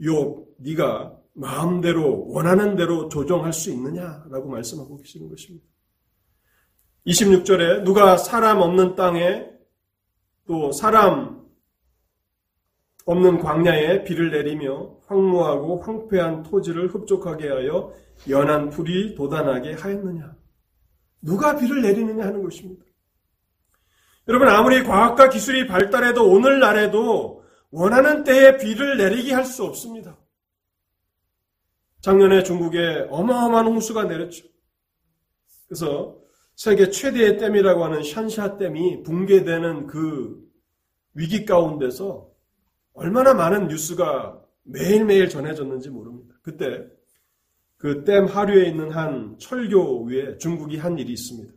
요 0.07 0.45
네가 0.59 1.17
마음대로 1.35 2.27
원하는 2.27 2.75
대로 2.75 3.09
조정할 3.09 3.53
수 3.53 3.71
있느냐라고 3.71 4.49
말씀하고 4.49 4.97
계시는 4.97 5.29
것입니다. 5.29 5.65
26절에 7.07 7.85
누가 7.85 8.17
사람 8.17 8.61
없는 8.61 8.97
땅에 8.97 9.47
또 10.49 10.73
사람 10.73 11.47
없는 13.07 13.39
광야에 13.39 14.03
비를 14.03 14.33
내리며 14.33 14.97
황무하고 15.07 15.81
황폐한 15.81 16.43
토지를 16.43 16.89
흡족하게 16.89 17.51
하여 17.51 17.95
연한 18.29 18.71
풀이 18.71 19.15
돋아나게 19.15 19.75
하였느냐. 19.75 20.40
누가 21.23 21.57
비를 21.57 21.83
내리느냐 21.83 22.25
하는 22.27 22.43
것입니다. 22.43 22.85
여러분, 24.29 24.49
아무리 24.49 24.85
과학과 24.85 25.29
기술이 25.29 25.67
발달해도 25.67 26.31
오늘날에도 26.31 27.45
원하는 27.71 28.25
때에 28.25 28.57
비를 28.57 28.97
내리게 28.97 29.33
할 29.33 29.45
수 29.45 29.65
없습니다. 29.65 30.17
작년에 32.01 32.43
중국에 32.43 33.07
어마어마한 33.11 33.67
홍수가 33.67 34.05
내렸죠. 34.05 34.47
그래서 35.67 36.19
세계 36.57 36.91
최대의 36.91 37.39
댐이라고 37.39 37.85
하는 37.85 38.03
샨샤 38.03 38.57
댐이 38.57 39.03
붕괴되는 39.03 39.87
그 39.87 40.41
위기 41.15 41.45
가운데서 41.45 42.31
얼마나 42.93 43.35
많은 43.35 43.69
뉴스가 43.69 44.43
매일매일 44.63 45.29
전해졌는지 45.29 45.91
모릅니다. 45.91 46.35
그때 46.43 46.87
그 47.81 48.05
댐 48.05 48.27
하류에 48.27 48.69
있는 48.69 48.91
한 48.91 49.39
철교 49.39 50.05
위에 50.05 50.37
중국이 50.37 50.77
한 50.77 50.99
일이 50.99 51.13
있습니다. 51.13 51.51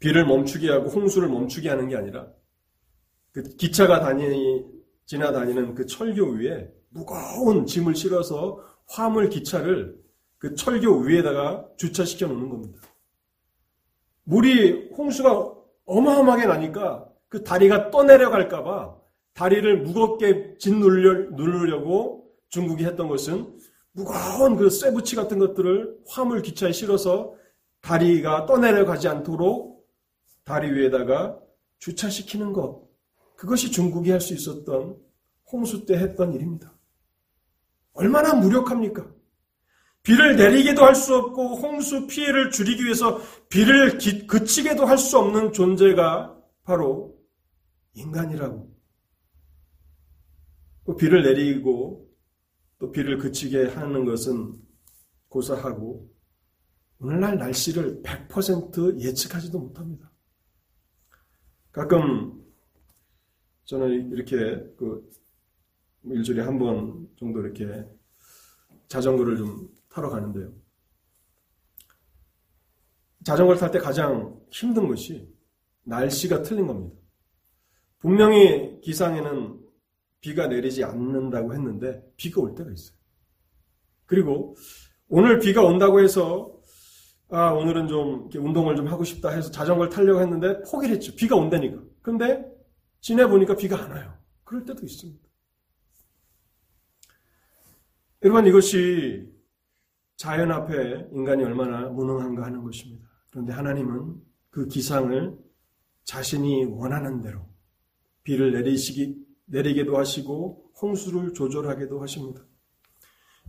비를 0.00 0.26
멈추게 0.26 0.68
하고 0.68 0.88
홍수를 0.88 1.28
멈추게 1.28 1.68
하는 1.68 1.88
게 1.88 1.94
아니라 1.94 2.26
그 3.30 3.44
기차가 3.44 4.00
다니 4.00 4.64
지나다니는 5.06 5.76
그 5.76 5.86
철교 5.86 6.32
위에 6.32 6.68
무거운 6.88 7.64
짐을 7.64 7.94
실어서 7.94 8.60
화물 8.88 9.28
기차를 9.28 9.96
그 10.38 10.56
철교 10.56 10.98
위에다가 11.02 11.68
주차시켜 11.76 12.26
놓는 12.26 12.48
겁니다. 12.48 12.80
물이 14.24 14.90
홍수가 14.96 15.54
어마어마하게 15.84 16.46
나니까 16.46 17.08
그 17.28 17.44
다리가 17.44 17.92
떠내려갈까봐 17.92 18.96
다리를 19.34 19.82
무겁게 19.82 20.56
짓누르려고 20.58 22.28
중국이 22.48 22.84
했던 22.84 23.06
것은 23.06 23.60
무거운 23.92 24.56
그 24.56 24.70
쇠붙이 24.70 25.16
같은 25.16 25.38
것들을 25.38 25.98
화물 26.06 26.42
기차에 26.42 26.72
실어서 26.72 27.34
다리가 27.80 28.46
떠내려가지 28.46 29.08
않도록 29.08 29.88
다리 30.44 30.70
위에다가 30.72 31.38
주차시키는 31.78 32.52
것. 32.52 32.88
그것이 33.36 33.70
중국이 33.70 34.10
할 34.10 34.20
수 34.20 34.34
있었던 34.34 34.96
홍수 35.50 35.86
때 35.86 35.96
했던 35.96 36.34
일입니다. 36.34 36.72
얼마나 37.92 38.34
무력합니까? 38.34 39.10
비를 40.02 40.36
내리기도 40.36 40.84
할 40.84 40.94
수 40.94 41.14
없고 41.14 41.56
홍수 41.56 42.06
피해를 42.06 42.50
줄이기 42.50 42.84
위해서 42.84 43.20
비를 43.48 43.98
그치게도 44.26 44.86
할 44.86 44.98
수 44.98 45.18
없는 45.18 45.52
존재가 45.52 46.36
바로 46.64 47.18
인간이라고. 47.94 48.70
비를 50.98 51.22
내리고 51.22 52.09
또 52.80 52.90
비를 52.90 53.18
그치게 53.18 53.66
하는 53.66 54.04
것은 54.04 54.54
고사하고 55.28 56.10
오늘날 56.98 57.36
날씨를 57.38 58.02
100% 58.02 59.00
예측하지도 59.00 59.58
못합니다. 59.58 60.10
가끔 61.70 62.42
저는 63.64 64.10
이렇게 64.12 64.36
그 64.76 65.08
일주일에 66.04 66.42
한 66.42 66.58
번 66.58 67.06
정도 67.16 67.40
이렇게 67.40 67.86
자전거를 68.88 69.36
좀 69.36 69.68
타러 69.90 70.08
가는데요. 70.08 70.52
자전거를 73.24 73.60
탈 73.60 73.70
때 73.70 73.78
가장 73.78 74.40
힘든 74.50 74.88
것이 74.88 75.30
날씨가 75.84 76.42
틀린 76.42 76.66
겁니다. 76.66 76.96
분명히 77.98 78.80
기상에는 78.80 79.60
비가 80.20 80.46
내리지 80.46 80.84
않는다고 80.84 81.54
했는데 81.54 82.02
비가 82.16 82.40
올 82.40 82.54
때가 82.54 82.70
있어요. 82.70 82.96
그리고 84.06 84.56
오늘 85.08 85.38
비가 85.38 85.62
온다고 85.64 86.00
해서 86.00 86.56
아 87.30 87.50
오늘은 87.52 87.88
좀 87.88 88.28
운동을 88.34 88.76
좀 88.76 88.88
하고 88.88 89.04
싶다 89.04 89.30
해서 89.30 89.50
자전거를 89.50 89.90
타려고 89.90 90.20
했는데 90.20 90.62
포기를 90.62 90.96
했죠. 90.96 91.14
비가 91.14 91.36
온다니까. 91.36 91.80
근데 92.02 92.44
지내 93.00 93.26
보니까 93.26 93.56
비가 93.56 93.82
안 93.82 93.90
와요. 93.92 94.18
그럴 94.44 94.64
때도 94.64 94.84
있습니다. 94.84 95.20
여러분 98.22 98.46
이것이 98.46 99.32
자연 100.16 100.52
앞에 100.52 101.08
인간이 101.12 101.42
얼마나 101.44 101.88
무능한가 101.88 102.44
하는 102.44 102.62
것입니다. 102.62 103.08
그런데 103.30 103.52
하나님은 103.52 104.20
그 104.50 104.66
기상을 104.66 105.38
자신이 106.04 106.64
원하는 106.66 107.20
대로 107.22 107.48
비를 108.22 108.52
내리시기 108.52 109.16
내리게도 109.50 109.98
하시고 109.98 110.72
홍수를 110.80 111.34
조절하게도 111.34 112.00
하십니다. 112.00 112.42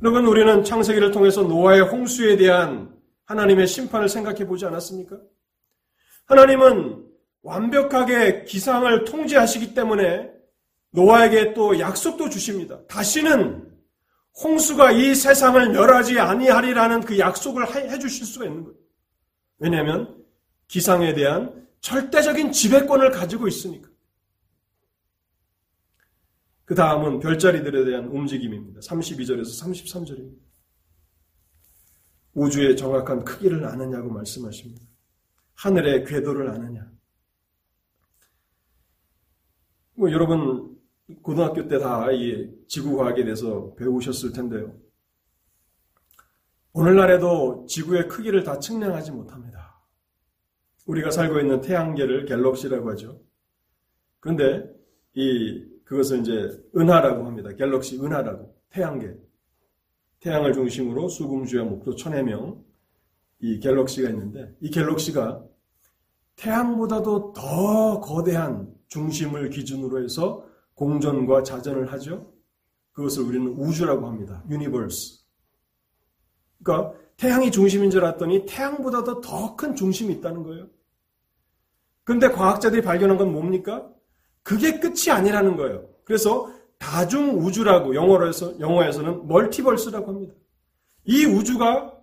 여러분 0.01 0.25
우리는 0.25 0.63
창세기를 0.63 1.11
통해서 1.11 1.43
노아의 1.43 1.81
홍수에 1.81 2.37
대한 2.37 2.95
하나님의 3.25 3.67
심판을 3.67 4.09
생각해 4.09 4.47
보지 4.47 4.65
않았습니까? 4.65 5.19
하나님은 6.25 7.05
완벽하게 7.43 8.45
기상을 8.45 9.05
통제하시기 9.05 9.73
때문에 9.73 10.31
노아에게 10.91 11.53
또 11.53 11.79
약속도 11.79 12.29
주십니다. 12.29 12.85
다시는 12.87 13.69
홍수가 14.43 14.91
이 14.91 15.15
세상을 15.15 15.69
멸하지 15.69 16.19
아니하리라는 16.19 17.01
그 17.01 17.19
약속을 17.19 17.75
해 17.75 17.99
주실 17.99 18.25
수가 18.25 18.45
있는 18.45 18.63
거예요. 18.63 18.77
왜냐하면 19.59 20.23
기상에 20.67 21.13
대한 21.13 21.67
절대적인 21.81 22.51
지배권을 22.51 23.11
가지고 23.11 23.47
있으니까. 23.47 23.90
그 26.71 26.75
다음은 26.75 27.19
별자리들에 27.19 27.83
대한 27.83 28.07
움직임입니다. 28.07 28.79
32절에서 28.79 29.61
33절입니다. 29.61 30.39
우주의 32.33 32.77
정확한 32.77 33.25
크기를 33.25 33.65
아느냐고 33.65 34.09
말씀하십니다. 34.09 34.81
하늘의 35.55 36.05
궤도를 36.05 36.49
아느냐. 36.49 36.89
뭐 39.95 40.13
여러분 40.13 40.79
고등학교 41.21 41.67
때다이 41.67 42.49
지구과학에 42.69 43.25
대해서 43.25 43.75
배우셨을 43.75 44.31
텐데요. 44.31 44.73
오늘날에도 46.71 47.65
지구의 47.67 48.07
크기를 48.07 48.45
다 48.45 48.59
측량하지 48.59 49.11
못합니다. 49.11 49.83
우리가 50.85 51.11
살고 51.11 51.41
있는 51.41 51.59
태양계를 51.59 52.23
갤럭시라고 52.27 52.91
하죠. 52.91 53.21
그런데 54.21 54.63
이 55.15 55.70
그것을 55.91 56.21
이제 56.21 56.57
은하라고 56.73 57.25
합니다. 57.25 57.49
갤럭시 57.53 57.99
은하라고. 57.99 58.55
태양계. 58.69 59.13
태양을 60.21 60.53
중심으로 60.53 61.09
수금주와 61.09 61.65
목도 61.65 61.97
천여 61.97 62.23
명, 62.23 62.63
이 63.39 63.59
galaxy가 63.59 64.09
있는데, 64.11 64.55
이 64.61 64.69
galaxy가 64.69 65.43
태양보다도 66.37 67.33
더 67.33 67.99
거대한 67.99 68.73
중심을 68.87 69.49
기준으로 69.49 70.01
해서 70.01 70.45
공전과 70.75 71.43
자전을 71.43 71.91
하죠. 71.91 72.31
그것을 72.93 73.23
우리는 73.23 73.47
우주라고 73.47 74.07
합니다. 74.07 74.45
universe. 74.49 75.25
그러니까 76.63 76.97
태양이 77.17 77.51
중심인 77.51 77.89
줄 77.89 78.05
알았더니 78.05 78.45
태양보다도 78.45 79.19
더 79.19 79.57
큰 79.57 79.75
중심이 79.75 80.13
있다는 80.13 80.43
거예요. 80.43 80.69
그런데 82.05 82.29
과학자들이 82.29 82.81
발견한 82.81 83.17
건 83.17 83.33
뭡니까? 83.33 83.91
그게 84.43 84.79
끝이 84.79 85.09
아니라는 85.09 85.55
거예요. 85.55 85.87
그래서 86.03 86.51
다중 86.77 87.39
우주라고 87.39 87.95
영어로서 87.95 88.59
영어에서는 88.59 89.27
multiverse라고 89.27 90.11
합니다. 90.11 90.33
이 91.03 91.25
우주가 91.25 91.97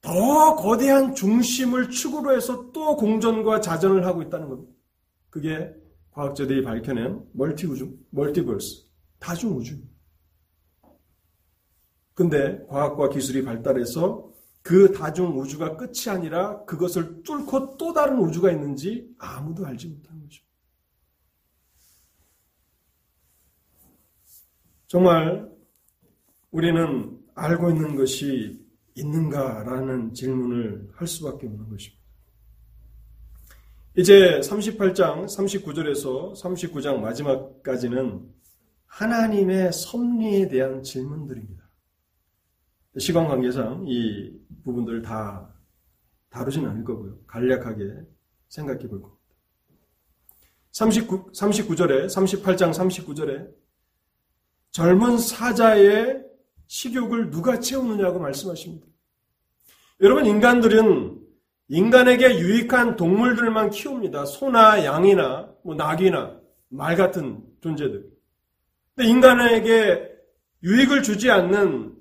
더 0.00 0.54
거대한 0.56 1.14
중심을 1.14 1.90
축으로 1.90 2.34
해서 2.34 2.70
또 2.72 2.96
공전과 2.96 3.60
자전을 3.60 4.06
하고 4.06 4.22
있다는 4.22 4.48
겁니다. 4.48 4.72
그게 5.28 5.74
과학자들이 6.12 6.62
밝혀낸 6.62 7.24
멀티 7.32 7.66
우주, 7.66 7.96
멀티버스, 8.10 8.86
다중 9.18 9.56
우주입니다. 9.56 9.90
근데 12.14 12.64
과학과 12.68 13.08
기술이 13.08 13.44
발달해서 13.44 14.30
그 14.62 14.92
다중 14.92 15.38
우주가 15.38 15.76
끝이 15.76 16.08
아니라 16.08 16.64
그것을 16.64 17.22
뚫고 17.22 17.76
또 17.76 17.92
다른 17.92 18.18
우주가 18.18 18.50
있는지 18.50 19.08
아무도 19.18 19.66
알지 19.66 19.88
거죠. 20.02 20.42
정말 24.90 25.48
우리는 26.50 27.16
알고 27.36 27.70
있는 27.70 27.94
것이 27.94 28.60
있는가라는 28.96 30.14
질문을 30.14 30.90
할 30.94 31.06
수밖에 31.06 31.46
없는 31.46 31.68
것입니다. 31.68 32.02
이제 33.96 34.40
38장 34.40 35.26
39절에서 35.26 36.34
39장 36.34 36.98
마지막까지는 36.98 38.34
하나님의 38.86 39.72
섭리에 39.72 40.48
대한 40.48 40.82
질문들입니다. 40.82 41.62
시간 42.98 43.28
관계상 43.28 43.84
이 43.86 44.40
부분들을 44.64 45.02
다 45.02 45.54
다루진 46.30 46.66
않을 46.66 46.82
거고요. 46.82 47.16
간략하게 47.28 47.94
생각해 48.48 48.88
볼 48.88 49.02
겁니다. 49.02 49.22
39, 50.72 51.30
39절에, 51.30 52.06
38장 52.06 52.72
39절에 52.72 53.59
젊은 54.72 55.18
사자의 55.18 56.22
식욕을 56.66 57.30
누가 57.30 57.58
채우느냐고 57.58 58.18
말씀하십니다. 58.18 58.86
여러분, 60.00 60.26
인간들은 60.26 61.20
인간에게 61.68 62.38
유익한 62.38 62.96
동물들만 62.96 63.70
키웁니다. 63.70 64.24
소나 64.26 64.84
양이나 64.84 65.52
뭐 65.62 65.74
낙이나 65.74 66.40
말 66.68 66.96
같은 66.96 67.42
존재들. 67.60 68.10
근데 68.94 69.08
인간에게 69.08 70.08
유익을 70.62 71.02
주지 71.02 71.30
않는 71.30 71.96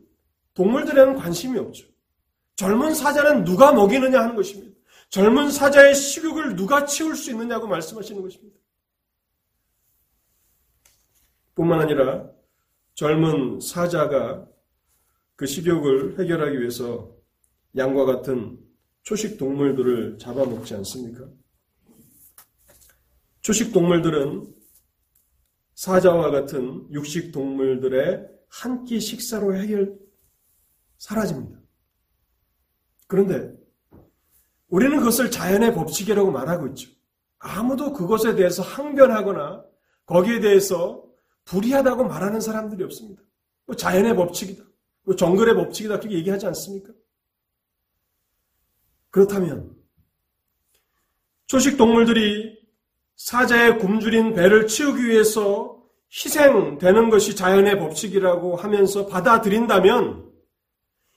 동물들에는 0.53 1.15
관심이 1.15 1.57
없죠. 1.59 1.87
젊은 2.55 2.93
사자는 2.93 3.43
누가 3.43 3.71
먹이느냐 3.71 4.19
하는 4.19 4.35
것입니다. 4.35 4.77
젊은 5.09 5.49
사자의 5.49 5.95
식욕을 5.95 6.55
누가 6.55 6.85
채울 6.85 7.15
수 7.15 7.31
있느냐고 7.31 7.67
말씀하시는 7.67 8.21
것입니다. 8.21 8.57
뿐만 11.55 11.81
아니라 11.81 12.29
젊은 12.99 13.61
사자가 13.61 14.45
그 15.37 15.45
식욕을 15.45 16.19
해결하기 16.19 16.59
위해서 16.59 17.15
양과 17.77 18.03
같은 18.03 18.59
초식 19.03 19.37
동물들을 19.37 20.17
잡아먹지 20.17 20.75
않습니까? 20.75 21.25
초식 23.39 23.71
동물들은 23.71 24.53
사자와 25.75 26.29
같은 26.29 26.91
육식 26.91 27.31
동물들의 27.31 28.27
한 28.49 28.83
끼 28.83 28.99
식사로 28.99 29.55
해결 29.55 29.97
사라집니다. 30.97 31.57
그런데 33.07 33.55
우리는 34.67 34.97
그것을 34.97 35.31
자연의 35.31 35.73
법칙이라고 35.73 36.31
말하고 36.31 36.67
있죠. 36.67 36.89
아무도 37.37 37.93
그것에 37.93 38.35
대해서 38.35 38.61
항변하거나 38.61 39.63
거기에 40.05 40.41
대해서 40.41 41.08
불이하다고 41.49 42.05
말하는 42.05 42.39
사람들이 42.39 42.83
없습니다. 42.83 43.23
뭐 43.65 43.75
자연의 43.75 44.15
법칙이다. 44.15 44.63
뭐 45.03 45.15
정글의 45.15 45.55
법칙이다. 45.55 45.99
그렇게 45.99 46.15
얘기하지 46.17 46.45
않습니까? 46.47 46.93
그렇다면 49.09 49.75
초식 51.47 51.77
동물들이 51.77 52.59
사자의 53.15 53.79
굶주린 53.79 54.33
배를 54.33 54.67
치우기 54.67 55.03
위해서 55.03 55.83
희생되는 56.11 57.09
것이 57.09 57.35
자연의 57.35 57.79
법칙이라고 57.79 58.55
하면서 58.55 59.07
받아들인다면 59.07 60.29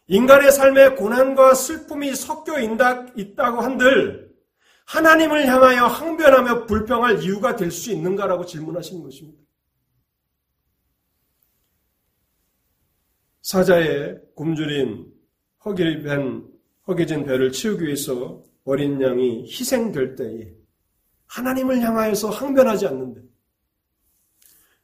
인간의 0.09 0.51
삶에 0.51 0.95
고난과 0.95 1.55
슬픔이 1.55 2.15
섞여 2.15 2.59
있다고 2.59 3.61
한들 3.61 4.33
하나님을 4.87 5.47
향하여 5.47 5.87
항변하며 5.87 6.67
불평할 6.67 7.23
이유가 7.23 7.57
될 7.57 7.71
수 7.71 7.93
있는가라고 7.93 8.47
질문하시는 8.47 9.03
것입니다. 9.03 9.42
사자의 13.43 14.21
굶주린 14.35 15.13
허기밴, 15.65 16.49
허기진 16.87 17.25
배를 17.25 17.53
치우기 17.53 17.85
위해서 17.85 18.43
어린 18.65 19.01
양이 19.03 19.43
희생될 19.45 20.15
때에 20.15 20.55
하나님을 21.27 21.81
향하여서 21.81 22.31
항변하지 22.31 22.87
않는데 22.87 23.23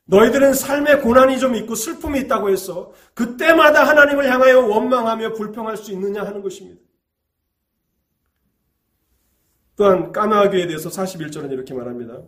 너희들은 0.05 0.55
삶의 0.55 1.03
고난이 1.03 1.39
좀 1.39 1.55
있고 1.55 1.75
슬픔이 1.75 2.21
있다고 2.21 2.51
해서 2.51 2.93
그때마다 3.15 3.87
하나님을 3.87 4.31
향하여 4.31 4.67
원망하며 4.67 5.35
불평할 5.35 5.77
수 5.77 5.93
있느냐 5.93 6.25
하는 6.25 6.43
것입니다. 6.43 6.81
또한 9.77 10.11
까마귀에 10.11 10.67
대해서 10.67 10.89
41절은 10.89 11.53
이렇게 11.53 11.75
말합니다. 11.75 12.23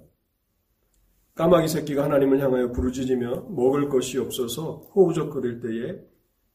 까마귀 1.35 1.69
새끼가 1.69 2.05
하나님을 2.05 2.38
향하여 2.38 2.71
부르짖으며 2.71 3.47
먹을 3.49 3.88
것이 3.88 4.19
없어서 4.19 4.90
호우적거릴 4.95 5.61
때에 5.61 6.10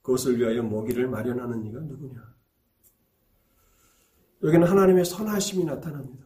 그것을 0.06 0.40
위하여 0.40 0.62
먹이를 0.62 1.08
마련하는 1.08 1.66
이가 1.66 1.80
누구냐? 1.80 2.22
여기는 4.44 4.68
하나님의 4.68 5.04
선하심이 5.04 5.66
나타납니다. 5.66 6.24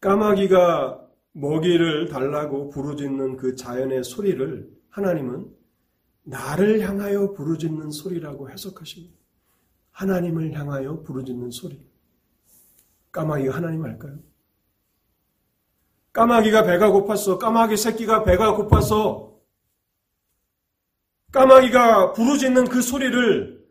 까마귀가 0.00 1.04
먹이를 1.32 2.08
달라고 2.08 2.70
부르짖는 2.70 3.36
그 3.36 3.56
자연의 3.56 4.04
소리를 4.04 4.70
하나님은 4.90 5.52
나를 6.22 6.80
향하여 6.88 7.32
부르짖는 7.32 7.90
소리라고 7.90 8.50
해석하십니다. 8.50 9.16
하나님을 9.90 10.52
향하여 10.52 11.02
부르짖는 11.02 11.50
소리. 11.50 11.84
까마귀가 13.10 13.56
하나님 13.56 13.84
알까요? 13.84 14.20
까마귀가 16.12 16.62
배가 16.62 16.88
고팠어. 16.92 17.38
까마귀 17.38 17.76
새끼가 17.76 18.22
배가 18.22 18.54
고파서 18.54 19.35
까마귀가 21.36 22.14
부르짖는 22.14 22.64
그 22.64 22.80
소리를 22.80 23.62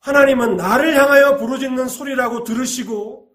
하나님은 0.00 0.56
나를 0.56 0.96
향하여 0.96 1.36
부르짖는 1.36 1.86
소리라고 1.86 2.42
들으시고 2.42 3.30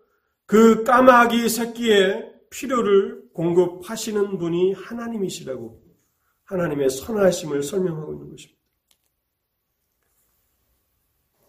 그 0.45 0.84
까마귀 0.84 1.47
새끼의 1.47 2.34
필요를 2.50 3.30
공급하시는 3.34 4.38
분이 4.38 4.73
하나님이시라고 4.73 5.82
하나님의 6.43 6.89
선하심을 6.89 7.63
설명하고 7.63 8.12
있는 8.12 8.30
것입니다. 8.30 8.62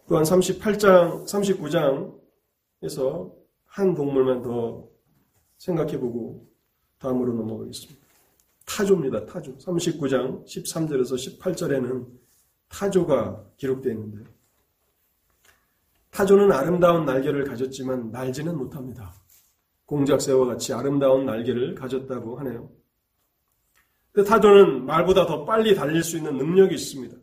또한 0.07 0.23
38장, 0.23 1.27
39장에서 2.81 3.33
한 3.67 3.95
동물만 3.95 4.43
더 4.43 4.89
생각해보고 5.59 6.49
다음으로 7.01 7.35
넘어가겠습니다. 7.35 8.01
타조입니다. 8.65 9.27
타조. 9.27 9.57
39장 9.59 10.45
13절에서 10.47 11.41
18절에는 11.41 12.28
타조가 12.69 13.45
기록되어 13.57 13.93
있는데 13.93 14.31
타조는 16.11 16.53
아름다운 16.53 17.05
날개를 17.05 17.45
가졌지만 17.45 18.11
날지는 18.11 18.57
못합니다. 18.57 19.15
공작새와 19.87 20.47
같이 20.47 20.73
아름다운 20.73 21.25
날개를 21.25 21.75
가졌다고 21.75 22.39
하네요. 22.41 22.71
타조는 24.27 24.85
말보다 24.85 25.27
더 25.27 25.45
빨리 25.45 25.75
달릴 25.75 26.03
수 26.03 26.17
있는 26.17 26.37
능력이 26.37 26.75
있습니다. 26.75 27.17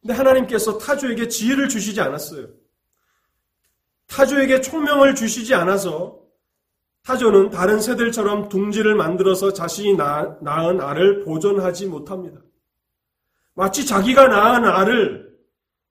근데 0.00 0.14
하나님께서 0.14 0.78
타조에게 0.78 1.28
지혜를 1.28 1.68
주시지 1.68 2.00
않았어요. 2.00 2.48
타조에게 4.08 4.60
총명을 4.60 5.14
주시지 5.14 5.54
않아서 5.54 6.20
타조는 7.02 7.50
다른 7.50 7.80
새들처럼 7.80 8.48
둥지를 8.48 8.94
만들어서 8.94 9.52
자신이 9.52 9.96
낳은 9.96 10.80
알을 10.80 11.24
보존하지 11.24 11.86
못합니다. 11.86 12.40
마치 13.58 13.84
자기가 13.84 14.28
낳은 14.28 14.64
알을 14.64 15.36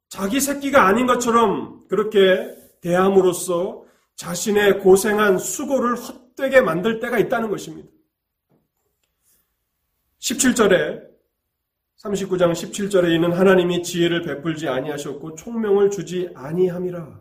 자기 0.08 0.40
새끼가 0.40 0.88
아닌 0.88 1.06
것처럼 1.06 1.86
그렇게 1.90 2.56
대함으로써 2.80 3.84
자신의 4.16 4.80
고생한 4.80 5.38
수고를 5.38 5.98
헛되게 5.98 6.62
만들 6.62 7.02
때가 7.02 7.20
있다는 7.20 7.50
것입니다. 7.50 7.90
17절에 10.20 11.08
39장 12.02 12.54
17절에 12.54 13.12
있는 13.14 13.34
하나님이 13.34 13.84
지혜를 13.84 14.22
베풀지 14.22 14.70
아니하셨고 14.70 15.36
총명을 15.36 15.92
주지 15.92 16.30
아니함이라. 16.36 17.20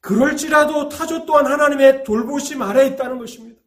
그럴지라도 0.00 0.88
타조 0.88 1.26
또한 1.26 1.46
하나님의 1.46 2.02
돌보심 2.02 2.60
아래 2.60 2.88
있다는 2.88 3.18
것입니다. 3.18 3.60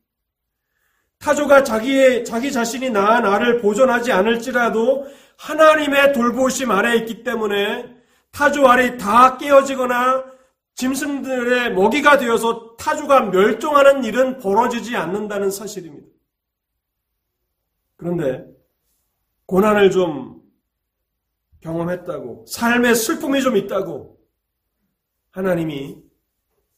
타조가 1.19 1.63
자기의 1.63 2.25
자기 2.25 2.51
자신이 2.51 2.89
낳은 2.89 3.25
알을 3.25 3.61
보존하지 3.61 4.11
않을지라도 4.11 5.07
하나님의 5.39 6.13
돌보심 6.13 6.69
아래 6.71 6.95
있기 6.97 7.23
때문에 7.23 7.95
타조 8.31 8.67
알이 8.67 8.97
다 8.97 9.37
깨어지거나 9.37 10.25
짐승들의 10.75 11.73
먹이가 11.73 12.17
되어서 12.17 12.75
타조가 12.75 13.31
멸종하는 13.31 14.03
일은 14.03 14.37
벌어지지 14.37 14.95
않는다는 14.95 15.49
사실입니다. 15.49 16.07
그런데 17.95 18.45
고난을 19.45 19.91
좀 19.91 20.41
경험했다고, 21.61 22.45
삶의 22.47 22.95
슬픔이 22.95 23.41
좀 23.41 23.57
있다고, 23.57 24.17
하나님이 25.31 26.01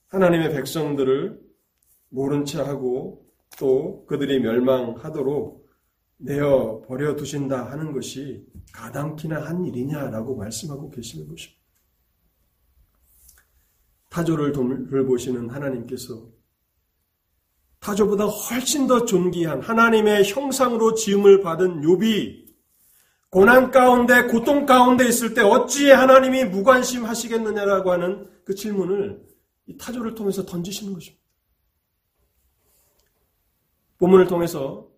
하나님의 0.08 0.52
백성들을 0.52 1.40
모른 2.10 2.46
채 2.46 2.62
하고 2.62 3.26
또 3.60 4.06
그들이 4.06 4.40
멸망하도록 4.40 5.61
내어 6.24 6.82
버려 6.88 7.16
두신다 7.16 7.72
하는 7.72 7.92
것이 7.92 8.46
가당키나 8.74 9.44
한 9.44 9.66
일이냐라고 9.66 10.36
말씀하고 10.36 10.90
계시는 10.92 11.28
것입니다. 11.28 11.62
타조를 14.10 14.52
돌보시는 14.52 15.50
하나님께서 15.50 16.30
타조보다 17.80 18.26
훨씬 18.26 18.86
더 18.86 19.06
존귀한 19.06 19.62
하나님의 19.62 20.26
형상으로 20.26 20.94
지음을 20.94 21.42
받은 21.42 21.82
욥이 21.82 22.42
고난 23.30 23.72
가운데 23.72 24.28
고통 24.28 24.66
가운데 24.66 25.08
있을 25.08 25.34
때 25.34 25.42
어찌 25.42 25.90
하나님이 25.90 26.46
무관심하시겠느냐라고 26.46 27.92
하는 27.92 28.30
그 28.44 28.54
질문을 28.54 29.26
이 29.68 29.78
타조를 29.78 30.14
통해서 30.14 30.46
던지시는 30.46 30.94
것입니다. 30.94 31.24
본문을 33.98 34.28
통해서 34.28 34.91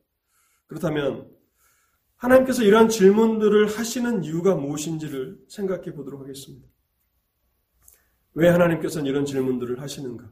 그렇다면 0.67 1.31
하나님께서 2.15 2.63
이러한 2.63 2.89
질문들을 2.89 3.67
하시는 3.67 4.23
이유가 4.23 4.55
무엇인지를 4.55 5.45
생각해 5.49 5.93
보도록 5.93 6.21
하겠습니다. 6.21 6.67
왜 8.35 8.49
하나님께서는 8.49 9.07
이런 9.07 9.25
질문들을 9.25 9.81
하시는가? 9.81 10.31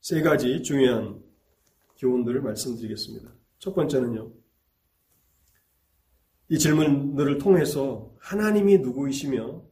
세 0.00 0.20
가지 0.20 0.62
중요한 0.62 1.22
교훈들을 1.98 2.42
말씀드리겠습니다. 2.42 3.32
첫 3.58 3.74
번째는요. 3.74 4.32
이 6.50 6.58
질문들을 6.58 7.38
통해서 7.38 8.14
하나님이 8.20 8.78
누구이시며 8.78 9.62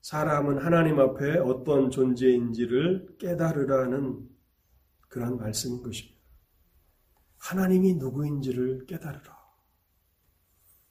사람은 0.00 0.58
하나님 0.58 0.98
앞에 1.00 1.38
어떤 1.38 1.90
존재인지를 1.90 3.16
깨달으라는 3.18 4.28
그러한 5.08 5.36
말씀인 5.38 5.82
것입니다. 5.82 6.18
하나님이 7.38 7.94
누구인지를 7.94 8.86
깨달으라. 8.86 9.37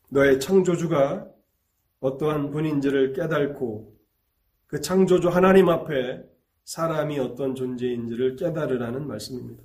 너의 0.10 0.40
창조주가 0.40 1.30
어떠한 2.00 2.52
분인지를 2.52 3.14
깨달고 3.14 3.98
그 4.68 4.82
창조주 4.82 5.30
하나님 5.30 5.70
앞에 5.70 6.24
사람이 6.64 7.20
어떤 7.20 7.56
존재인지를 7.56 8.36
깨달으라는 8.36 9.08
말씀입니다. 9.08 9.64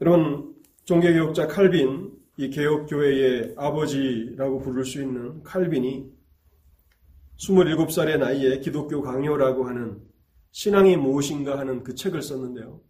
여러분, 0.00 0.54
종교개혁자 0.84 1.46
칼빈, 1.46 2.12
이 2.36 2.50
개혁교회의 2.50 3.54
아버지라고 3.56 4.58
부를 4.58 4.84
수 4.84 5.00
있는 5.00 5.42
칼빈이 5.44 6.12
27살의 7.38 8.18
나이에 8.18 8.58
기독교 8.58 9.02
강요라고 9.02 9.64
하는 9.66 10.02
신앙이 10.50 10.96
무엇인가 10.96 11.58
하는 11.58 11.84
그 11.84 11.94
책을 11.94 12.22
썼는데요. 12.22 12.80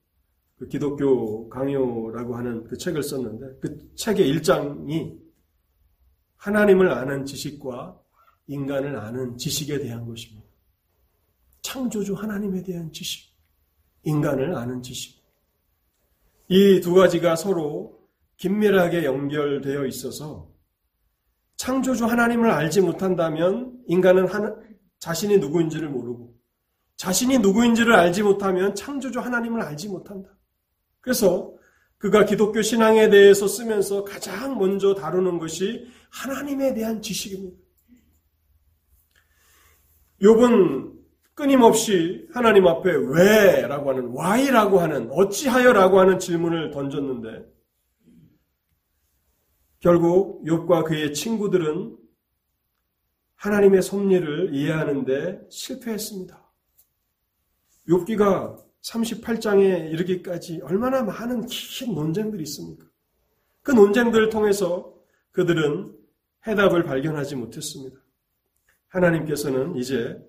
그 0.57 0.69
기독교 0.69 1.49
강요라고 1.51 2.37
하는 2.37 2.65
그 2.65 2.79
책을 2.79 3.03
썼는데 3.03 3.59
그 3.61 3.95
책의 3.97 4.29
일장이 4.29 5.24
하나님을 6.45 6.91
아는 6.91 7.25
지식과 7.25 7.99
인간을 8.49 8.99
아는 8.99 9.39
지식에 9.39 9.79
대한 9.79 10.05
것입니다. 10.07 10.47
창조주 11.63 12.13
하나님에 12.13 12.63
대한 12.63 12.93
지식, 12.93 13.33
인간을 14.03 14.55
아는 14.55 14.83
지식. 14.83 15.25
이 16.49 16.83
두 16.83 16.93
가지가 16.93 17.37
서로 17.37 17.99
긴밀하게 18.37 19.05
연결되어 19.05 19.87
있어서 19.87 20.51
창조주 21.57 22.05
하나님을 22.05 22.51
알지 22.51 22.83
못한다면 22.83 23.83
인간은 23.87 24.29
하나, 24.29 24.55
자신이 24.99 25.39
누구인지를 25.39 25.89
모르고 25.89 26.35
자신이 26.97 27.39
누구인지를 27.39 27.95
알지 27.95 28.23
못하면 28.23 28.75
창조주 28.75 29.19
하나님을 29.19 29.63
알지 29.63 29.89
못한다. 29.89 30.29
그래서 31.01 31.55
그가 31.99 32.25
기독교 32.25 32.61
신앙에 32.63 33.09
대해서 33.09 33.49
쓰면서 33.49 34.05
가장 34.05 34.59
먼저 34.59 34.95
다루는 34.95 35.39
것이 35.39 35.87
하나님에 36.11 36.75
대한 36.75 37.01
지식입니다. 37.01 37.57
욥은 40.21 40.95
끊임없이 41.35 42.29
하나님 42.33 42.67
앞에 42.67 42.91
왜라고 42.91 43.91
하는 43.91 44.09
why라고 44.17 44.81
하는 44.81 45.11
어찌하여라고 45.11 45.99
하는 45.99 46.19
질문을 46.19 46.71
던졌는데 46.71 47.45
결국 49.81 50.45
욥과 50.45 50.85
그의 50.85 51.13
친구들은 51.13 51.99
하나님의 53.37 53.83
섭리를 53.83 54.55
이해하는데 54.55 55.41
실패했습니다. 55.51 56.43
욥기가 57.89 58.65
38장에 58.85 59.93
이르기까지 59.93 60.61
얼마나 60.63 61.03
많은 61.03 61.47
긴 61.47 61.95
논쟁들이 61.95 62.43
있습니까? 62.43 62.85
그 63.63 63.73
논쟁들을 63.73 64.29
통해서 64.29 64.95
그들은 65.33 65.93
해답을 66.47 66.85
발견하지 66.85 67.37
못했습니다. 67.37 67.99
하나님께서는 68.89 69.77
이제 69.77 70.23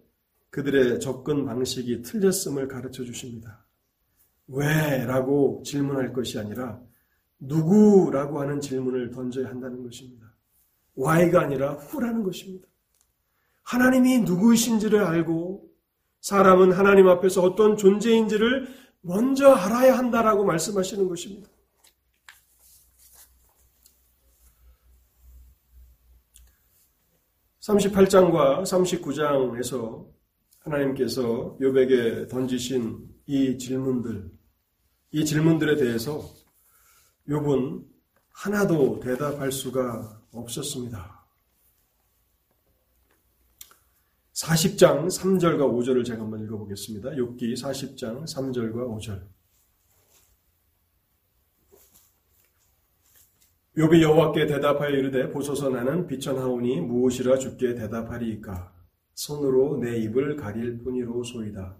그들의 0.50 1.02
접근 1.02 1.46
방식이 1.46 2.02
틀렸음을 2.02 2.68
가르쳐 2.70 3.04
주십니다. 3.04 3.65
왜? 4.48 5.04
라고 5.06 5.62
질문할 5.65 6.13
것이 6.13 6.39
아니라 6.39 6.82
누구라고 7.39 8.39
하는 8.39 8.62
질문을 8.62 9.12
던져야 9.12 9.50
한다는 9.50 9.84
것입니다. 9.84 10.34
why가 10.98 11.41
아니라 11.41 11.78
who라는 11.78 12.24
것입니다. 12.24 12.68
하나님이 13.63 14.20
누구이신지를 14.20 15.04
알고 15.04 15.70
사람은 16.25 16.71
하나님 16.71 17.07
앞에서 17.07 17.43
어떤 17.43 17.77
존재인지를 17.77 18.67
먼저 19.01 19.51
알아야 19.51 19.95
한다라고 19.95 20.43
말씀하시는 20.43 21.07
것입니다. 21.07 21.47
(38장과) 27.59 28.63
(39장에서) 28.63 30.07
하나님께서 30.61 31.59
요백에 31.61 32.25
던지신 32.25 33.07
이 33.27 33.59
질문들 33.59 34.31
이 35.11 35.25
질문들에 35.25 35.75
대해서 35.75 36.27
욥은 37.29 37.85
하나도 38.31 38.99
대답할 38.99 39.51
수가 39.51 40.23
없었습니다. 40.31 41.14
40장 44.36 45.08
3절과 45.08 45.60
5절을 45.60 46.04
제가 46.06 46.24
한번 46.24 46.43
읽어보겠습니다. 46.43 47.12
욥기 47.12 47.54
40장 47.54 48.26
3절과 48.26 48.76
5절. 48.76 49.26
욥이 53.78 54.02
여호와께 54.02 54.45
대답하여 54.48 54.89
이르되 54.89 55.32
보소서 55.32 55.69
나는 55.69 56.08
비천하오니 56.08 56.82
무엇이라 56.82 57.38
주께 57.38 57.76
대답하리이까 57.76 58.74
손으로 59.13 59.78
내 59.78 59.98
입을 60.00 60.36
가릴 60.36 60.84
뿐이로소이다. 60.84 61.78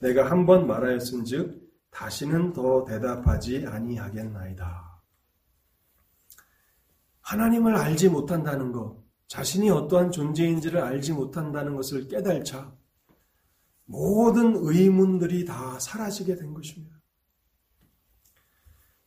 내가 0.00 0.28
한 0.30 0.44
번 0.44 0.66
말하였은즉 0.66 1.66
다시는 1.90 2.52
더 2.52 2.84
대답하지 2.84 3.64
아니하겠나이다. 3.66 5.00
하나님을 7.20 7.76
알지 7.76 8.08
못한다는 8.08 8.72
것, 8.72 9.05
자신이 9.28 9.70
어떠한 9.70 10.12
존재인지를 10.12 10.80
알지 10.80 11.12
못한다는 11.12 11.74
것을 11.74 12.08
깨달자 12.08 12.72
모든 13.86 14.54
의문들이 14.56 15.44
다 15.44 15.78
사라지게 15.78 16.36
된 16.36 16.54
것입니다. 16.54 16.96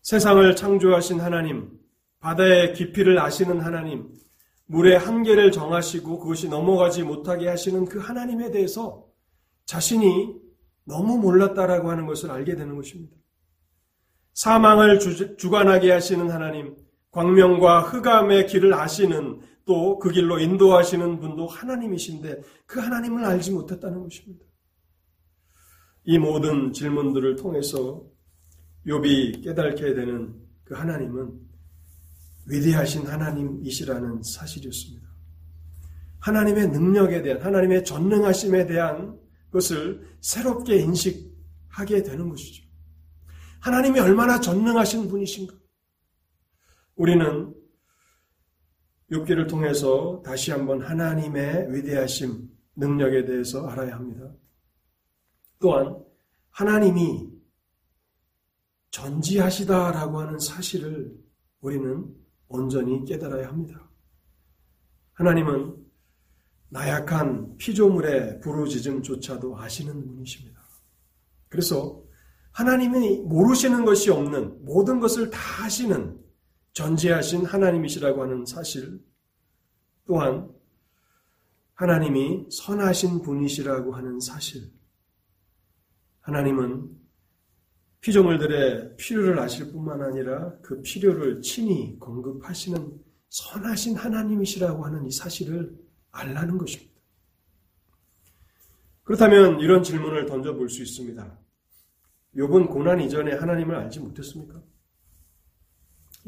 세상을 0.01 0.55
창조하신 0.55 1.19
하나님, 1.19 1.77
바다의 2.19 2.73
깊이를 2.73 3.19
아시는 3.19 3.59
하나님, 3.61 4.13
물의 4.65 4.97
한계를 4.97 5.51
정하시고 5.51 6.19
그것이 6.19 6.47
넘어가지 6.47 7.03
못하게 7.03 7.47
하시는 7.47 7.85
그 7.85 7.99
하나님에 7.99 8.51
대해서 8.51 9.05
자신이 9.65 10.35
너무 10.85 11.17
몰랐다라고 11.17 11.89
하는 11.91 12.05
것을 12.05 12.31
알게 12.31 12.55
되는 12.55 12.75
것입니다. 12.75 13.15
사망을 14.33 14.99
주, 14.99 15.37
주관하게 15.37 15.91
하시는 15.91 16.29
하나님, 16.29 16.75
광명과 17.11 17.81
흑암의 17.81 18.47
길을 18.47 18.73
아시는 18.73 19.41
또 19.69 19.99
그 19.99 20.09
길로 20.09 20.39
인도하시는 20.39 21.19
분도 21.19 21.45
하나님이신데 21.45 22.41
그 22.65 22.79
하나님을 22.79 23.23
알지 23.23 23.51
못했다는 23.51 24.01
것입니다. 24.01 24.43
이 26.05 26.17
모든 26.17 26.73
질문들을 26.73 27.35
통해서 27.35 28.03
욥이 28.87 29.43
깨닫게 29.43 29.93
되는 29.93 30.33
그 30.63 30.73
하나님은 30.73 31.39
위대하신 32.47 33.05
하나님이시라는 33.05 34.23
사실이었습니다. 34.23 35.07
하나님의 36.19 36.69
능력에 36.69 37.21
대한, 37.21 37.39
하나님의 37.39 37.85
전능하심에 37.85 38.65
대한 38.65 39.19
것을 39.51 40.01
새롭게 40.19 40.77
인식하게 40.77 42.01
되는 42.01 42.27
것이죠. 42.27 42.63
하나님이 43.59 43.99
얼마나 43.99 44.39
전능하신 44.39 45.09
분이신가? 45.09 45.53
우리는 46.95 47.53
욥기를 49.11 49.49
통해서 49.49 50.21
다시 50.23 50.51
한번 50.51 50.81
하나님의 50.81 51.73
위대하심, 51.73 52.49
능력에 52.75 53.25
대해서 53.25 53.67
알아야 53.67 53.95
합니다. 53.95 54.31
또한 55.59 55.97
하나님이 56.51 57.29
전지하시다라고 58.91 60.19
하는 60.19 60.39
사실을 60.39 61.13
우리는 61.61 62.05
온전히 62.47 63.03
깨달아야 63.05 63.47
합니다. 63.47 63.89
하나님은 65.13 65.75
나약한 66.69 67.57
피조물의 67.57 68.39
부르짖음조차도 68.41 69.57
아시는 69.57 70.05
분이십니다. 70.05 70.59
그래서 71.49 72.03
하나님이 72.51 73.21
모르시는 73.21 73.85
것이 73.85 74.11
없는 74.11 74.65
모든 74.65 74.99
것을 74.99 75.29
다 75.29 75.39
아시는 75.63 76.19
전지하신 76.79 77.45
하나님이시라고 77.45 78.23
하는 78.23 78.45
사실 78.45 79.01
또한 80.05 80.49
하나님이 81.73 82.47
선하신 82.49 83.21
분이시라고 83.21 83.93
하는 83.93 84.21
사실 84.21 84.71
하나님은 86.21 86.89
피조물들의 87.99 88.95
필요를 88.95 89.39
아실 89.39 89.73
뿐만 89.73 90.01
아니라 90.01 90.53
그 90.61 90.81
필요를 90.81 91.41
친히 91.41 91.99
공급하시는 91.99 92.97
선하신 93.27 93.97
하나님이시라고 93.97 94.85
하는 94.85 95.05
이 95.05 95.11
사실을 95.11 95.77
알라는 96.11 96.57
것입니다. 96.57 96.93
그렇다면 99.03 99.59
이런 99.59 99.83
질문을 99.83 100.27
던져볼 100.27 100.69
수 100.69 100.81
있습니다. 100.81 101.39
욥은 102.37 102.69
고난 102.69 103.01
이전에 103.01 103.33
하나님을 103.33 103.75
알지 103.75 103.99
못했습니까? 103.99 104.63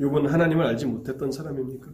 욥은 0.01 0.27
하나님을 0.27 0.65
알지 0.65 0.87
못했던 0.87 1.31
사람입니까? 1.31 1.91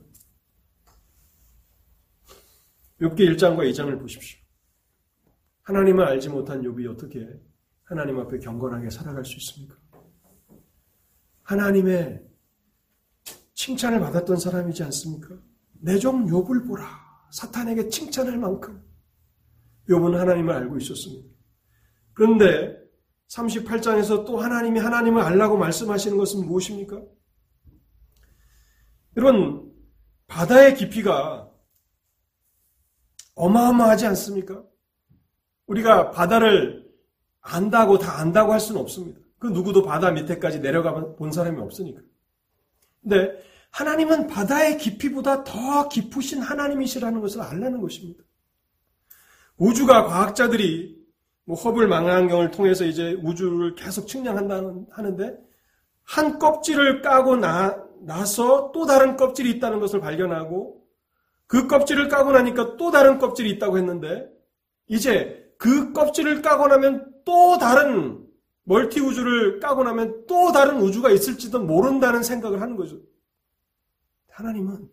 욥기 3.01 3.17
1장과 3.35 3.69
2장을 3.69 3.99
보십시오. 3.99 4.39
하나님을 5.63 6.05
알지 6.05 6.29
못한 6.29 6.61
욥이 6.61 6.89
어떻게 6.89 7.27
하나님 7.83 8.17
앞에 8.19 8.39
경건하게 8.39 8.89
살아갈 8.89 9.25
수 9.25 9.35
있습니까? 9.37 9.77
하나님의 11.43 12.25
칭찬을 13.53 13.99
받았던 13.99 14.37
사람이지 14.37 14.83
않습니까? 14.83 15.37
내 15.79 15.99
종 15.99 16.25
욥을 16.25 16.65
보라. 16.65 16.87
사탄에게 17.31 17.89
칭찬할 17.89 18.37
만큼 18.37 18.81
욥은 19.89 20.13
하나님을 20.13 20.53
알고 20.53 20.77
있었습니다. 20.77 21.27
그런데 22.13 22.77
38장에서 23.27 24.25
또 24.25 24.37
하나님이 24.37 24.79
하나님을 24.79 25.21
알라고 25.21 25.57
말씀하시는 25.57 26.17
것은 26.17 26.45
무엇입니까? 26.45 27.01
여러분, 29.17 29.73
바다의 30.27 30.75
깊이가 30.75 31.49
어마어마하지 33.33 34.05
않습니까? 34.07 34.63
우리가 35.65 36.11
바다를 36.11 36.87
안다고 37.41 37.97
다 37.97 38.19
안다고 38.19 38.53
할 38.53 38.59
수는 38.59 38.79
없습니다. 38.79 39.19
그 39.39 39.47
누구도 39.47 39.83
바다 39.83 40.11
밑에까지 40.11 40.59
내려가 40.61 41.15
본 41.15 41.31
사람이 41.31 41.59
없으니까. 41.59 42.01
근데 43.01 43.43
하나님은 43.71 44.27
바다의 44.27 44.77
깊이보다 44.77 45.43
더 45.43 45.87
깊으신 45.87 46.41
하나님이시라는 46.41 47.19
것을 47.21 47.41
알라는 47.41 47.81
것입니다. 47.81 48.23
우주가 49.57 50.05
과학자들이 50.05 50.95
뭐 51.45 51.55
허블 51.55 51.87
망원경을 51.87 52.51
통해서 52.51 52.85
이제 52.85 53.13
우주를 53.23 53.75
계속 53.75 54.07
측량한다는 54.07 54.85
하는데 54.91 55.37
한 56.03 56.37
껍질을 56.39 57.01
까고 57.01 57.37
나, 57.37 57.86
나서 58.01 58.71
또 58.71 58.85
다른 58.85 59.17
껍질이 59.17 59.49
있다는 59.51 59.79
것을 59.79 59.99
발견하고 59.99 60.85
그 61.47 61.67
껍질을 61.67 62.09
까고 62.09 62.31
나니까 62.31 62.77
또 62.77 62.91
다른 62.91 63.19
껍질이 63.19 63.49
있다고 63.51 63.77
했는데 63.77 64.29
이제 64.87 65.53
그 65.57 65.93
껍질을 65.93 66.41
까고 66.41 66.67
나면 66.67 67.13
또 67.25 67.57
다른 67.57 68.25
멀티 68.63 68.99
우주를 68.99 69.59
까고 69.59 69.83
나면 69.83 70.25
또 70.27 70.51
다른 70.51 70.81
우주가 70.81 71.09
있을지도 71.09 71.59
모른다는 71.59 72.21
생각을 72.21 72.61
하는 72.61 72.75
거죠. 72.75 72.99
하나님은 74.29 74.89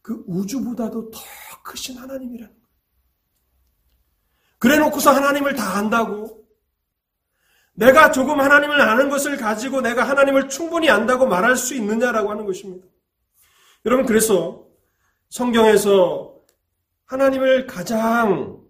그 0.00 0.22
우주보다도 0.26 1.10
더 1.10 1.20
크신 1.64 1.98
하나님이라는 1.98 2.54
거예요. 2.54 2.66
그래 4.58 4.78
놓고서 4.78 5.10
하나님을 5.10 5.54
다 5.54 5.76
안다고 5.76 6.39
내가 7.74 8.10
조금 8.10 8.40
하나님을 8.40 8.80
아는 8.80 9.08
것을 9.08 9.36
가지고 9.36 9.80
내가 9.80 10.02
하나님을 10.08 10.48
충분히 10.48 10.90
안다고 10.90 11.26
말할 11.26 11.56
수 11.56 11.74
있느냐라고 11.74 12.30
하는 12.30 12.44
것입니다. 12.44 12.86
여러분, 13.86 14.04
그래서 14.06 14.66
성경에서 15.30 16.36
하나님을 17.06 17.66
가장 17.66 18.60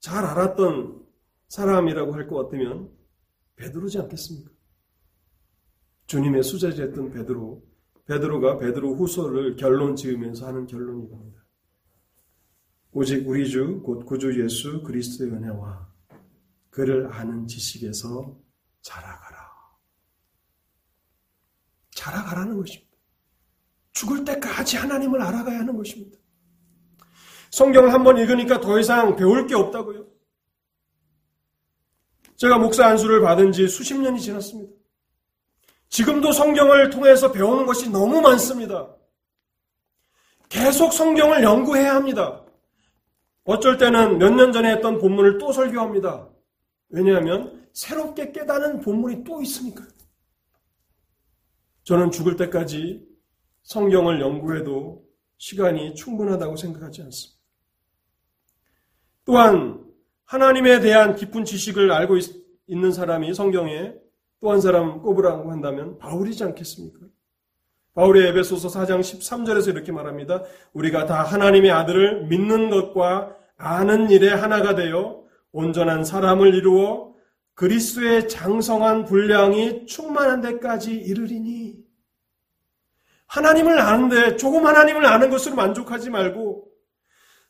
잘 0.00 0.24
알았던 0.24 1.04
사람이라고 1.48 2.14
할 2.14 2.28
것 2.28 2.44
같으면 2.44 2.90
베드로지 3.56 3.98
않겠습니까? 3.98 4.50
주님의 6.06 6.42
수제자였던 6.42 7.10
베드로, 7.10 7.62
베드로가 8.06 8.58
베드로 8.58 8.94
후서를 8.94 9.56
결론 9.56 9.96
지으면서 9.96 10.46
하는 10.46 10.66
결론이 10.66 11.04
이겁니다. 11.04 11.44
오직 12.92 13.28
우리 13.28 13.48
주, 13.48 13.82
곧 13.82 14.06
구주 14.06 14.42
예수 14.42 14.82
그리스도의 14.82 15.30
은혜와 15.32 15.88
그를 16.78 17.12
아는 17.12 17.48
지식에서 17.48 18.38
자라가라. 18.82 19.50
자라가라는 21.90 22.56
것입니다. 22.56 22.96
죽을 23.90 24.24
때까지 24.24 24.76
하나님을 24.76 25.20
알아가야 25.20 25.58
하는 25.58 25.76
것입니다. 25.76 26.16
성경을 27.50 27.92
한번 27.92 28.16
읽으니까 28.16 28.60
더 28.60 28.78
이상 28.78 29.16
배울 29.16 29.48
게 29.48 29.56
없다고요. 29.56 30.06
제가 32.36 32.58
목사 32.58 32.86
안수를 32.86 33.22
받은 33.22 33.50
지 33.50 33.66
수십 33.66 33.98
년이 33.98 34.20
지났습니다. 34.20 34.72
지금도 35.88 36.30
성경을 36.30 36.90
통해서 36.90 37.32
배우는 37.32 37.66
것이 37.66 37.90
너무 37.90 38.20
많습니다. 38.20 38.94
계속 40.48 40.92
성경을 40.92 41.42
연구해야 41.42 41.96
합니다. 41.96 42.44
어쩔 43.42 43.78
때는 43.78 44.18
몇 44.18 44.30
년 44.30 44.52
전에 44.52 44.74
했던 44.74 45.00
본문을 45.00 45.38
또 45.38 45.50
설교합니다. 45.50 46.37
왜냐하면 46.90 47.66
새롭게 47.72 48.32
깨닫는 48.32 48.80
본문이 48.80 49.24
또 49.24 49.42
있으니까. 49.42 49.84
저는 51.84 52.10
죽을 52.10 52.36
때까지 52.36 53.06
성경을 53.62 54.20
연구해도 54.20 55.04
시간이 55.38 55.94
충분하다고 55.94 56.56
생각하지 56.56 57.02
않습니다. 57.02 57.40
또한 59.24 59.84
하나님에 60.24 60.80
대한 60.80 61.14
깊은 61.14 61.44
지식을 61.44 61.90
알고 61.92 62.16
있, 62.16 62.48
는 62.70 62.92
사람이 62.92 63.32
성경에 63.32 63.94
또 64.40 64.52
한 64.52 64.60
사람 64.60 65.00
꼽으라고 65.02 65.50
한다면 65.50 65.98
바울이지 65.98 66.44
않겠습니까? 66.44 67.06
바울의 67.94 68.28
에베소서 68.28 68.68
4장 68.68 69.00
13절에서 69.00 69.68
이렇게 69.68 69.90
말합니다. 69.90 70.44
우리가 70.72 71.06
다 71.06 71.22
하나님의 71.24 71.70
아들을 71.70 72.26
믿는 72.26 72.70
것과 72.70 73.34
아는 73.56 74.10
일에 74.10 74.28
하나가 74.28 74.74
되어 74.76 75.24
온전한 75.52 76.04
사람을 76.04 76.54
이루어 76.54 77.14
그리스도의 77.54 78.28
장성한 78.28 79.04
분량이 79.04 79.86
충만한 79.86 80.40
데까지 80.40 80.92
이르리니 80.92 81.84
하나님을 83.26 83.80
아는데 83.80 84.36
조금 84.36 84.66
하나님을 84.66 85.04
아는 85.04 85.28
것으로 85.30 85.54
만족하지 85.56 86.10
말고 86.10 86.68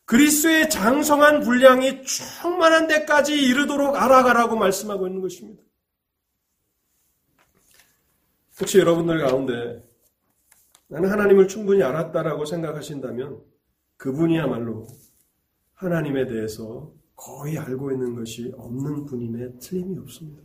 그리스도의 0.07 0.71
장성한 0.71 1.41
분량이 1.41 2.03
충만한 2.03 2.87
데까지 2.87 3.35
이르도록 3.35 3.97
알아가라고 3.97 4.57
말씀하고 4.57 5.07
있는 5.07 5.21
것입니다. 5.21 5.63
혹시 8.61 8.79
여러분들 8.79 9.21
가운데 9.21 9.85
나는 10.89 11.11
하나님을 11.11 11.47
충분히 11.47 11.83
알았다라고 11.83 12.47
생각하신다면 12.47 13.43
그분이야말로 13.99 14.87
하나님에 15.75 16.27
대해서 16.27 16.91
거의 17.19 17.59
알고 17.59 17.91
있는 17.91 18.15
것이 18.15 18.53
없는 18.57 19.05
분임에 19.05 19.59
틀림이 19.59 19.99
없습니다. 19.99 20.41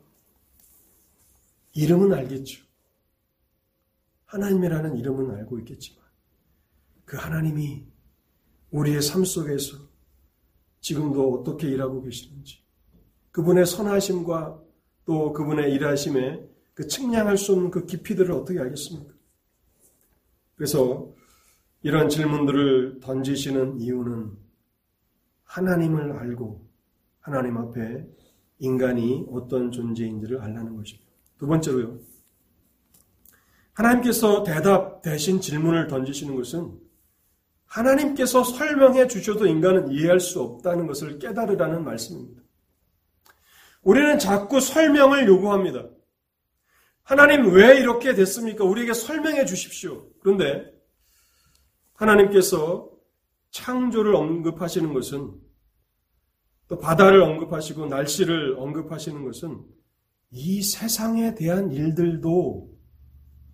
이름은 1.73 2.11
알겠죠. 2.11 2.65
하나님이라는 4.25 4.97
이름은 4.97 5.35
알고 5.35 5.59
있겠지만 5.59 6.03
그 7.05 7.15
하나님이 7.15 7.85
우리의 8.71 9.03
삶 9.03 9.23
속에서 9.23 9.77
지금도 10.81 11.31
어떻게 11.35 11.69
일하고 11.69 12.01
계시는지 12.01 12.63
그분의 13.29 13.67
선하심과 13.67 14.59
또 15.05 15.31
그분의 15.31 15.71
일하심에 15.73 16.43
그 16.73 16.87
측량할 16.87 17.37
수 17.37 17.53
없는 17.53 17.69
그 17.69 17.85
깊이들을 17.85 18.31
어떻게 18.31 18.59
알겠습니까? 18.59 19.13
그래서 20.55 21.13
이런 21.83 22.09
질문들을 22.09 22.99
던지시는 22.99 23.79
이유는 23.79 24.42
하나님을 25.53 26.13
알고 26.13 26.67
하나님 27.19 27.57
앞에 27.57 28.07
인간이 28.57 29.25
어떤 29.29 29.71
존재인지를 29.71 30.41
알라는 30.41 30.75
것입니다. 30.75 31.11
두 31.37 31.45
번째로요. 31.45 31.99
하나님께서 33.73 34.43
대답 34.43 35.03
대신 35.03 35.39
질문을 35.39 35.87
던지시는 35.87 36.35
것은 36.35 36.79
하나님께서 37.65 38.43
설명해 38.43 39.07
주셔도 39.07 39.45
인간은 39.45 39.91
이해할 39.91 40.19
수 40.19 40.41
없다는 40.41 40.87
것을 40.87 41.19
깨달으라는 41.19 41.83
말씀입니다. 41.83 42.41
우리는 43.83 44.17
자꾸 44.17 44.59
설명을 44.59 45.27
요구합니다. 45.27 45.87
하나님 47.03 47.51
왜 47.53 47.77
이렇게 47.77 48.15
됐습니까? 48.15 48.63
우리에게 48.63 48.93
설명해 48.93 49.45
주십시오. 49.45 50.07
그런데 50.19 50.71
하나님께서 51.93 52.89
창조를 53.51 54.15
언급하시는 54.15 54.93
것은 54.93 55.42
또 56.73 56.79
바다를 56.79 57.21
언급하시고 57.21 57.85
날씨를 57.85 58.55
언급하시는 58.57 59.23
것은 59.23 59.63
이 60.31 60.63
세상에 60.63 61.35
대한 61.35 61.71
일들도 61.71 62.73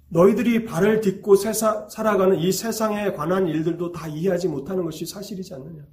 너희들이 0.07 0.63
발을 0.63 1.01
딛고 1.01 1.36
세사, 1.36 1.89
살아가는 1.89 2.38
이 2.38 2.53
세상에 2.53 3.11
관한 3.11 3.47
일들도 3.47 3.91
다 3.91 4.07
이해하지 4.07 4.47
못하는 4.47 4.86
것이 4.86 5.05
사실이지 5.05 5.53
않느냐. 5.53 5.84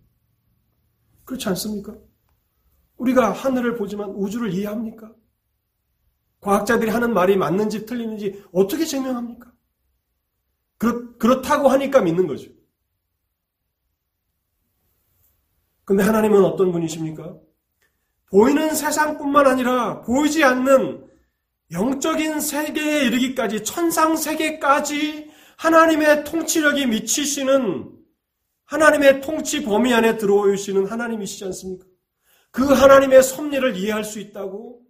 그렇지 1.24 1.48
않습니까? 1.48 1.96
우리가 2.96 3.32
하늘을 3.32 3.74
보지만 3.76 4.10
우주를 4.10 4.52
이해합니까? 4.54 5.12
과학자들이 6.40 6.90
하는 6.90 7.12
말이 7.12 7.36
맞는지 7.36 7.86
틀리는지 7.86 8.44
어떻게 8.52 8.84
증명합니까? 8.84 9.52
그렇, 10.78 11.18
그렇다고 11.18 11.68
하니까 11.70 12.02
믿는 12.02 12.28
거죠. 12.28 12.52
근데 15.86 16.02
하나님은 16.02 16.44
어떤 16.44 16.72
분이십니까? 16.72 17.36
보이는 18.28 18.74
세상뿐만 18.74 19.46
아니라 19.46 20.02
보이지 20.02 20.42
않는 20.42 21.06
영적인 21.70 22.40
세계에 22.40 23.04
이르기까지 23.04 23.62
천상 23.62 24.16
세계까지 24.16 25.30
하나님의 25.56 26.24
통치력이 26.24 26.86
미치시는 26.86 27.88
하나님의 28.64 29.20
통치 29.20 29.62
범위 29.62 29.94
안에 29.94 30.16
들어오시는 30.16 30.86
하나님이시지 30.86 31.44
않습니까? 31.46 31.86
그 32.50 32.64
하나님의 32.64 33.22
섭리를 33.22 33.76
이해할 33.76 34.02
수 34.02 34.18
있다고 34.18 34.82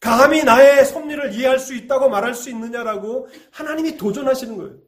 감히 0.00 0.42
나의 0.42 0.84
섭리를 0.84 1.32
이해할 1.32 1.60
수 1.60 1.74
있다고 1.74 2.08
말할 2.08 2.34
수 2.34 2.50
있느냐라고 2.50 3.28
하나님이 3.52 3.96
도전하시는 3.96 4.56
거예요. 4.56 4.78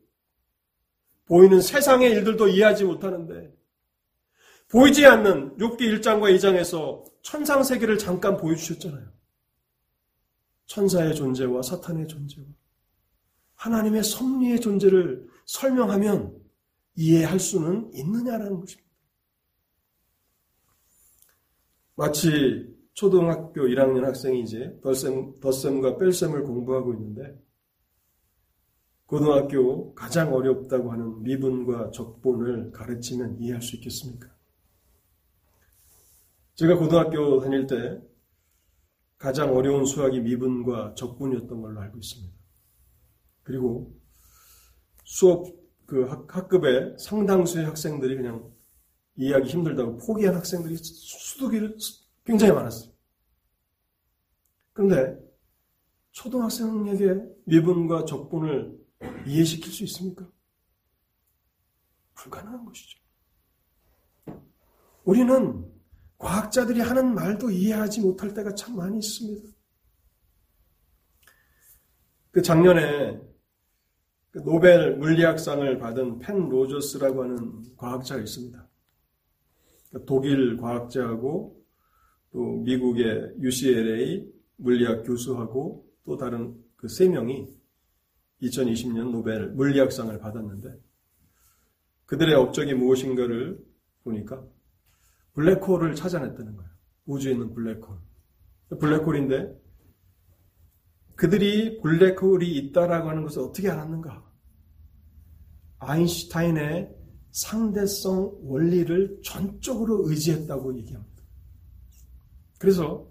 보이는 1.27 1.61
세상의 1.61 2.11
일들도 2.11 2.49
이해하지 2.49 2.85
못하는데 2.85 3.55
보이지 4.69 5.07
않는 5.07 5.57
욥기 5.59 5.81
1장과 5.81 6.35
2장에서 6.37 7.05
천상 7.23 7.63
세계를 7.63 7.99
잠깐 7.99 8.37
보여주셨잖아요. 8.37 9.07
천사의 10.67 11.15
존재와 11.15 11.63
사탄의 11.63 12.09
존재와 12.09 12.47
하나님의 13.55 14.03
섭리의 14.03 14.61
존재를 14.61 15.29
설명하면 15.47 16.37
이해할 16.97 17.39
수는 17.39 17.91
있느냐라는 17.95 18.61
것입니다. 18.61 18.91
마치 21.95 22.75
초등학교 22.95 23.63
1학년 23.63 24.03
학생이 24.03 24.43
이제 24.43 24.79
덧셈, 24.83 25.41
덧셈과 25.41 25.99
뺄셈을 25.99 26.43
공부하고 26.43 26.93
있는데 26.95 27.41
고등학교 29.07 29.95
가장 29.95 30.35
어렵다고 30.35 30.93
하는 30.93 31.23
미분과 31.23 31.93
적분을 31.93 32.73
가르치면 32.73 33.39
이해할 33.41 33.63
수 33.63 33.77
있겠습니까? 33.77 34.36
제가 36.57 36.79
고등학교 36.79 37.39
다닐 37.41 37.67
때 37.67 38.01
가장 39.19 39.55
어려운 39.55 39.85
수학이 39.85 40.21
미분과 40.21 40.95
적분이었던 40.95 41.61
걸로 41.61 41.81
알고 41.81 41.99
있습니다. 41.99 42.35
그리고 43.43 43.95
수업 45.05 45.55
그 45.85 46.05
학, 46.05 46.49
급에 46.49 46.97
상당수의 46.99 47.67
학생들이 47.67 48.17
그냥 48.17 48.51
이해하기 49.17 49.49
힘들다고 49.51 49.99
포기한 49.99 50.35
학생들이 50.35 50.77
수두기를 50.79 51.77
굉장히 52.25 52.55
많았어요. 52.55 52.91
그런데 54.73 55.19
초등학생에게 56.13 57.21
미분과 57.45 58.07
적분을 58.07 58.79
이해시킬 59.27 59.71
수 59.71 59.85
있습니까? 59.85 60.27
불가능한 62.15 62.65
것이죠. 62.65 62.99
우리는 65.05 65.76
과학자들이 66.19 66.81
하는 66.81 67.15
말도 67.15 67.51
이해하지 67.51 68.01
못할 68.01 68.33
때가 68.33 68.55
참 68.55 68.77
많이 68.77 68.99
있습니다. 68.99 69.49
그 72.31 72.43
작년에 72.43 73.21
그 74.31 74.43
노벨 74.43 74.97
물리학상을 74.97 75.79
받은 75.79 76.19
펜로즈라고 76.19 77.23
하는 77.25 77.63
과학자가 77.77 78.21
있습니다. 78.21 78.69
그러니까 79.89 80.07
독일 80.07 80.57
과학자하고 80.57 81.65
또 82.33 82.57
미국의 82.59 83.35
UCLA 83.41 84.31
물리학 84.57 85.05
교수하고 85.05 85.87
또 86.05 86.17
다른 86.17 86.55
그 86.77 86.89
세 86.89 87.09
명이 87.09 87.49
2020년 88.43 89.11
노벨 89.11 89.49
물리학상을 89.51 90.17
받았는데 90.19 90.79
그들의 92.05 92.35
업적이 92.35 92.75
무엇인가를 92.75 93.59
보니까 94.05 94.47
블랙홀을 95.37 95.95
찾아냈다는 95.95 96.57
거예요. 96.57 96.71
우주에 97.05 97.33
있는 97.33 97.53
블랙홀. 97.55 97.99
블랙홀인데 98.81 99.55
그들이 101.15 101.81
블랙홀이 101.83 102.57
있다라고 102.57 103.11
하는 103.11 103.23
것을 103.23 103.43
어떻게 103.43 103.71
알았는가? 103.71 104.25
아인슈타인의 105.79 106.95
상대성 107.33 108.39
원리를 108.43 109.21
전적으로 109.23 110.09
의지했다고 110.09 110.77
얘기합니다. 110.79 111.23
그래서 112.59 113.07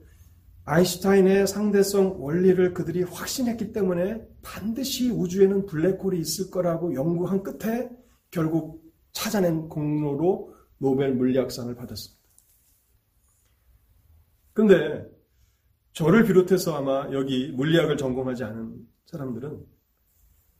아인슈타인의 0.65 1.45
상대성 1.45 2.23
원리를 2.23 2.73
그들이 2.73 3.03
확신했기 3.03 3.71
때문에 3.71 4.28
반드시 4.41 5.11
우주에는 5.11 5.67
블랙홀이 5.67 6.19
있을 6.19 6.49
거라고 6.49 6.95
연구한 6.95 7.43
끝에 7.43 7.89
결국 8.32 8.84
찾아낸 9.11 9.69
공로로 9.69 10.55
노벨 10.86 11.16
물리학상을 11.16 11.74
받았습니다. 11.74 12.24
근데 14.54 15.04
저를 15.94 16.24
비롯해서 16.26 16.76
아마 16.76 17.12
여기 17.12 17.52
물리학을 17.52 17.98
전공하지 17.98 18.44
않은 18.44 18.88
사람들은 19.08 19.66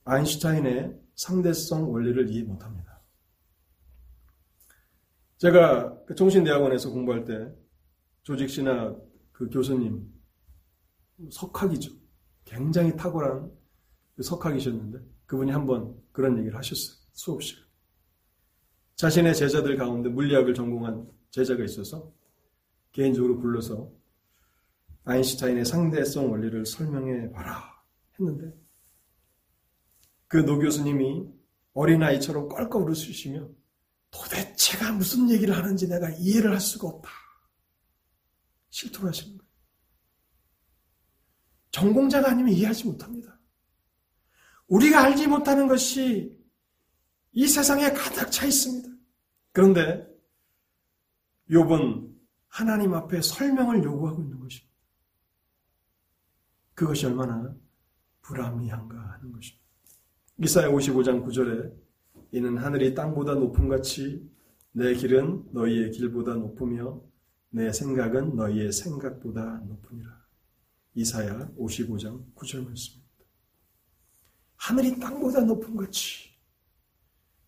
아인슈타인의 0.06 1.00
상대성 1.14 1.92
원리를 1.92 2.28
이해 2.30 2.44
못합니다. 2.44 3.04
제가 5.38 6.04
그 6.06 6.16
정신대학원에서 6.16 6.90
공부할 6.90 7.26
때 7.26 7.54
조직신학 8.24 9.00
그 9.32 9.48
교수님 9.50 10.12
석학이죠. 11.30 11.92
굉장히 12.46 12.96
탁월한 12.96 13.52
그 14.16 14.24
석학이셨는데 14.24 15.00
그분이 15.28 15.52
한번 15.52 15.96
그런 16.12 16.40
얘기를 16.40 16.58
하셨어요. 16.58 16.98
수업 17.14 17.44
시간. 17.44 17.64
자신의 18.96 19.36
제자들 19.36 19.78
가운데 19.78 20.10
물리학을 20.10 20.54
전공한 20.54 21.10
제자가 21.32 21.64
있어서 21.66 22.12
개인적으로 22.91 23.38
불러서 23.39 23.91
아인슈타인의 25.04 25.66
상대성 25.66 26.32
원리를 26.32 26.66
설명해 26.66 27.32
봐라 27.32 27.84
했는데 28.20 28.58
그 30.28 30.38
노 30.38 30.60
교수님이 30.60 31.28
어린아이처럼 31.74 32.50
껄껄 32.50 32.89
웃으시며 32.89 33.48
도대체가 34.12 34.93
무슨 34.93 35.30
얘기를 35.30 35.56
하는지 35.56 35.88
내가 35.88 36.10
이해를 36.10 36.52
할 36.52 36.60
수가 36.60 36.88
없다. 36.88 37.10
실토를 38.70 39.10
하시는 39.10 39.38
거예요. 39.38 39.50
전공자가 41.72 42.32
아니면 42.32 42.54
이해하지 42.54 42.86
못합니다. 42.86 43.39
우리가 44.68 45.04
알지 45.04 45.28
못하는 45.28 45.68
것이 45.68 46.35
이 47.38 47.48
세상에 47.48 47.92
가득 47.92 48.32
차 48.32 48.46
있습니다. 48.46 48.90
그런데 49.52 50.08
욥은 51.50 52.16
하나님 52.48 52.94
앞에 52.94 53.22
설명을 53.22 53.84
요구하고 53.84 54.22
있는 54.22 54.40
것입니다. 54.40 54.74
그것이 56.74 57.06
얼마나 57.06 57.54
불합리한가 58.22 58.98
하는 58.98 59.34
것입니다. 59.34 59.66
이사야 60.42 60.70
55장 60.70 61.26
9절에 61.26 61.74
이는 62.32 62.58
하늘이 62.58 62.96
땅보다 62.96 63.36
높음 63.36 63.68
같이 63.68 64.30
내 64.72 64.94
길은 64.94 65.50
너희의 65.52 65.92
길보다 65.92 66.36
높으며 66.36 67.02
내 67.50 67.72
생각은 67.72 68.38
너희의 68.38 68.72
생각보다 68.72 69.62
높으니라. 69.68 70.26
이사야 70.94 71.50
55장 71.58 72.34
9절 72.34 72.66
말씀입니다. 72.66 73.14
하늘이 74.56 74.98
땅보다 75.00 75.42
높은 75.42 75.76
같이 75.76 76.35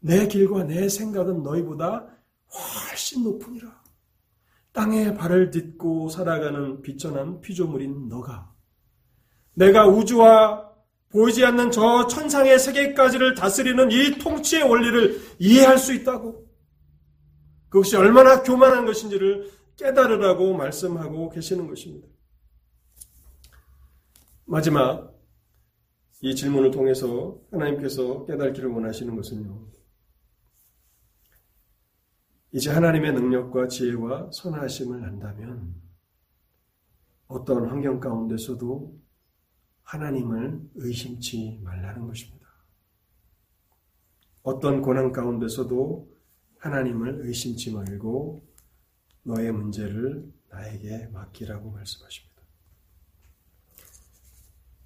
내 0.08 0.28
길과 0.28 0.64
내 0.64 0.88
생각은 0.88 1.43
너희보다 1.43 2.08
훨씬 2.49 3.24
높으니라. 3.24 3.84
땅에 4.72 5.14
발을 5.14 5.51
딛고 5.51 6.10
살아가는 6.10 6.82
비천한 6.82 7.41
피조물인 7.41 8.08
너가 8.08 8.53
내가 9.53 9.88
우주와 9.88 10.72
보이지 11.10 11.43
않는 11.45 11.72
저 11.72 12.08
천상의 12.08 12.60
세계까지를 12.60 13.36
다스리는 13.36 13.91
이 13.91 14.18
통치의 14.18 14.64
원리를 14.64 15.20
이해할 15.39 15.78
수 15.78 15.93
있다고 15.93 16.47
그것이 17.70 17.95
얼마나 17.97 18.43
교만한 18.43 18.86
것인지를 18.86 19.51
깨달으라고 19.78 20.53
말씀하고 20.53 21.30
계시는 21.30 21.68
것입니다. 21.68 22.08
마지막 24.45 25.14
이 26.22 26.36
질문을 26.36 26.72
통해서 26.72 27.38
하나님께서 27.51 28.26
깨닫기를 28.26 28.70
원하시는 28.70 29.16
것은요. 29.16 29.77
이제 32.52 32.72
하나님의 32.72 33.14
능력과 33.14 33.68
지혜와 33.68 34.32
선하심을 34.32 35.04
안다면 35.04 35.76
어떤 37.28 37.68
환경 37.68 38.00
가운데서도 38.00 38.98
하나님을 39.84 40.62
의심치 40.76 41.60
말라는 41.64 42.08
것입니다. 42.08 42.48
어떤 44.43 44.82
고난 44.82 45.12
가운데서도 45.12 46.10
하나님을 46.60 47.26
의심치 47.26 47.74
말고 47.74 48.41
너의 49.24 49.52
문제를 49.52 50.32
나에게 50.50 51.08
맡기라고 51.08 51.72
말씀하십니다. 51.72 52.28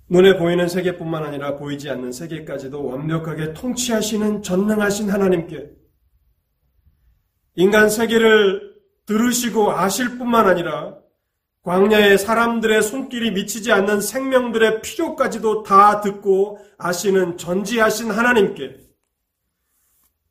눈에 0.09 0.37
보이는 0.37 0.67
세계뿐만 0.67 1.23
아니라 1.23 1.57
보이지 1.57 1.89
않는 1.89 2.11
세계까지도 2.11 2.83
완벽하게 2.83 3.53
통치하시는 3.53 4.41
전능하신 4.41 5.09
하나님께 5.09 5.80
인간 7.55 7.89
세계를 7.89 8.75
들으시고 9.05 9.71
아실 9.71 10.17
뿐만 10.17 10.47
아니라 10.47 10.95
광야의 11.63 12.17
사람들의 12.17 12.81
손길이 12.81 13.31
미치지 13.31 13.71
않는 13.71 14.01
생명들의 14.01 14.81
필요까지도 14.81 15.63
다 15.63 16.01
듣고 16.01 16.57
아시는 16.77 17.37
전지하신 17.37 18.09
하나님께 18.09 18.77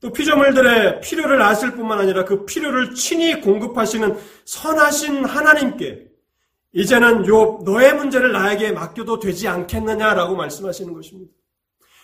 또 0.00 0.12
피조물들의 0.12 1.02
필요를 1.02 1.42
아실 1.42 1.72
뿐만 1.72 2.00
아니라 2.00 2.24
그 2.24 2.46
필요를 2.46 2.94
친히 2.94 3.40
공급하시는 3.40 4.18
선하신 4.46 5.24
하나님께 5.24 6.08
이제는 6.72 7.26
요 7.26 7.60
너의 7.64 7.94
문제를 7.94 8.32
나에게 8.32 8.72
맡겨도 8.72 9.18
되지 9.18 9.46
않겠느냐라고 9.46 10.36
말씀하시는 10.36 10.92
것입니다. 10.94 11.32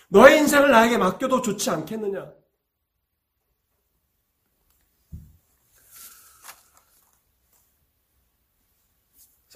너의 0.09 0.39
인생을 0.39 0.71
나에게 0.71 0.97
맡겨도 0.97 1.41
좋지 1.41 1.69
않겠느냐? 1.69 2.36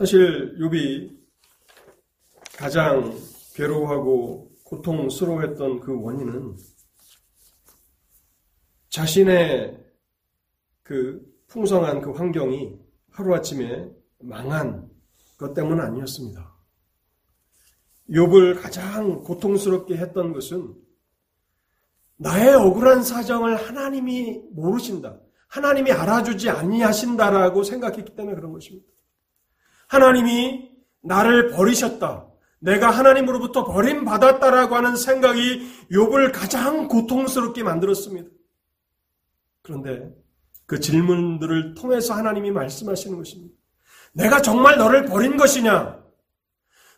사실 0.01 0.57
욥이 0.57 1.15
가장 2.57 3.15
괴로워하고 3.53 4.51
고통스러워했던 4.63 5.79
그 5.79 6.01
원인은 6.01 6.57
자신의 8.89 9.79
그 10.81 11.21
풍성한 11.45 12.01
그 12.01 12.13
환경이 12.13 12.79
하루아침에 13.11 13.91
망한 14.21 14.89
것 15.37 15.53
때문은 15.53 15.85
아니었습니다. 15.85 16.51
욥을 18.09 18.59
가장 18.59 19.19
고통스럽게 19.19 19.97
했던 19.97 20.33
것은 20.33 20.73
나의 22.17 22.55
억울한 22.55 23.03
사정을 23.03 23.55
하나님이 23.55 24.45
모르신다. 24.51 25.19
하나님이 25.47 25.91
알아주지 25.91 26.49
아니하신다라고 26.49 27.61
생각했기 27.61 28.15
때문에 28.15 28.33
그런 28.35 28.51
것입니다. 28.51 28.90
하나님이 29.91 30.71
나를 31.01 31.49
버리셨다. 31.49 32.25
내가 32.59 32.91
하나님으로부터 32.91 33.65
버림받았다라고 33.65 34.75
하는 34.75 34.95
생각이 34.95 35.69
욥을 35.91 36.31
가장 36.31 36.87
고통스럽게 36.87 37.63
만들었습니다. 37.63 38.29
그런데 39.61 40.15
그 40.65 40.79
질문들을 40.79 41.73
통해서 41.73 42.13
하나님이 42.13 42.51
말씀하시는 42.51 43.17
것입니다. 43.17 43.53
내가 44.13 44.41
정말 44.41 44.77
너를 44.77 45.05
버린 45.07 45.35
것이냐? 45.35 46.01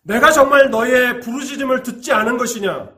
내가 0.04 0.32
정말 0.32 0.70
너의 0.70 1.20
부르짖음을 1.20 1.82
듣지 1.82 2.12
않은 2.12 2.38
것이냐? 2.38 2.92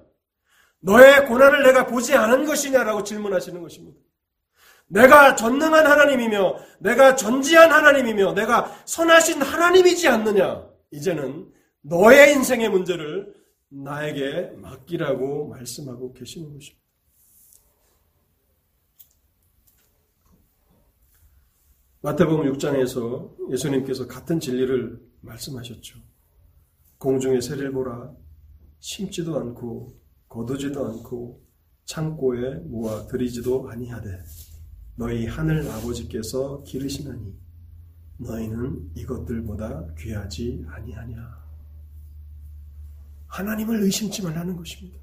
너의 0.82 1.26
고난을 1.28 1.64
내가 1.64 1.86
보지 1.86 2.16
않은 2.16 2.46
것이냐라고 2.46 3.04
질문하시는 3.04 3.62
것입니다. 3.62 3.98
내가 4.88 5.36
전능한 5.36 5.86
하나님이며 5.86 6.58
내가 6.80 7.16
전지한 7.16 7.72
하나님이며 7.72 8.34
내가 8.34 8.76
선하신 8.86 9.42
하나님이지 9.42 10.08
않느냐. 10.08 10.70
이제는 10.92 11.52
너의 11.82 12.34
인생의 12.34 12.70
문제를 12.70 13.34
나에게 13.70 14.52
맡기라고 14.58 15.48
말씀하고 15.50 16.14
계시는 16.14 16.54
것입니다. 16.54 16.86
마태복음 22.02 22.54
6장에서 22.54 23.52
예수님께서 23.52 24.08
같은 24.08 24.40
진리를 24.40 25.02
말씀하셨죠. 25.22 26.00
공중의 27.00 27.42
새를 27.42 27.72
보라 27.72 28.14
심지도 28.80 29.40
않고 29.40 30.00
거두지도 30.30 30.86
않고 30.86 31.44
창고에 31.86 32.56
모아 32.66 33.08
들이지도 33.08 33.70
아니하되 33.70 34.24
너희 34.96 35.28
하늘 35.28 35.70
아버지께서 35.70 36.64
기르시나니 36.64 37.34
너희는 38.18 38.92
이것들보다 38.96 39.94
귀하지 39.98 40.66
아니하냐. 40.70 41.46
하나님을 43.28 43.82
의심치 43.84 44.24
말라는 44.24 44.56
것입니다. 44.56 44.98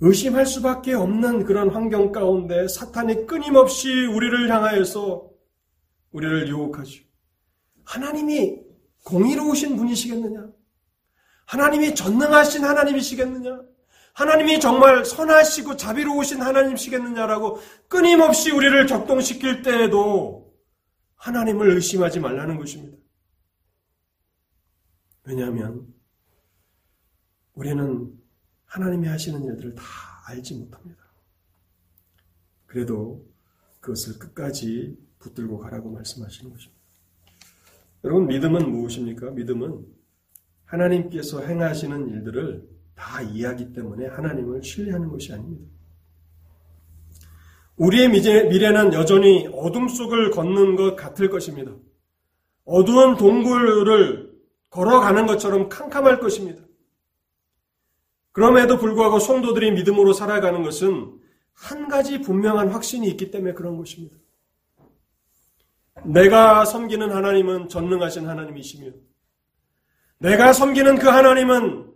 의심할 0.00 0.46
수밖에 0.46 0.94
없는 0.94 1.44
그런 1.44 1.68
환경 1.68 2.10
가운데 2.10 2.66
사탄이 2.68 3.26
끊임없이 3.26 4.06
우리를 4.06 4.50
향하여서 4.50 5.28
우리를 6.12 6.48
유혹하시고 6.48 7.06
하나님이 7.84 8.60
공의로우신 9.04 9.76
분이시겠느냐? 9.76 10.48
하나님이 11.44 11.94
전능하신 11.94 12.64
하나님이시겠느냐? 12.64 13.60
하나님이 14.20 14.60
정말 14.60 15.02
선하시고 15.02 15.78
자비로우신 15.78 16.42
하나님이시겠느냐라고 16.42 17.58
끊임없이 17.88 18.50
우리를 18.50 18.86
격동시킬 18.86 19.62
때에도 19.62 20.54
하나님을 21.16 21.70
의심하지 21.70 22.20
말라는 22.20 22.58
것입니다. 22.58 22.98
왜냐하면 25.24 25.86
우리는 27.54 28.12
하나님이 28.66 29.08
하시는 29.08 29.42
일들을 29.42 29.74
다 29.74 29.82
알지 30.26 30.54
못합니다. 30.54 31.02
그래도 32.66 33.26
그것을 33.80 34.18
끝까지 34.18 34.98
붙들고 35.18 35.58
가라고 35.58 35.90
말씀하시는 35.90 36.50
것입니다. 36.50 36.80
여러분, 38.04 38.26
믿음은 38.26 38.70
무엇입니까? 38.70 39.30
믿음은 39.30 39.86
하나님께서 40.66 41.40
행하시는 41.42 42.08
일들을 42.08 42.79
다 43.00 43.22
이해하기 43.22 43.72
때문에 43.72 44.08
하나님을 44.08 44.62
신뢰하는 44.62 45.08
것이 45.08 45.32
아닙니다. 45.32 45.64
우리의 47.76 48.10
미래는 48.10 48.92
여전히 48.92 49.48
어둠 49.54 49.88
속을 49.88 50.30
걷는 50.30 50.76
것 50.76 50.96
같을 50.96 51.30
것입니다. 51.30 51.72
어두운 52.66 53.16
동굴을 53.16 54.30
걸어가는 54.68 55.26
것처럼 55.26 55.70
캄캄할 55.70 56.20
것입니다. 56.20 56.62
그럼에도 58.32 58.76
불구하고 58.76 59.18
성도들이 59.18 59.72
믿음으로 59.72 60.12
살아가는 60.12 60.62
것은 60.62 61.18
한 61.54 61.88
가지 61.88 62.20
분명한 62.20 62.68
확신이 62.68 63.08
있기 63.08 63.30
때문에 63.30 63.54
그런 63.54 63.78
것입니다. 63.78 64.14
내가 66.04 66.66
섬기는 66.66 67.10
하나님은 67.10 67.68
전능하신 67.68 68.28
하나님이시며, 68.28 68.92
내가 70.18 70.52
섬기는 70.52 70.98
그 70.98 71.08
하나님은 71.08 71.89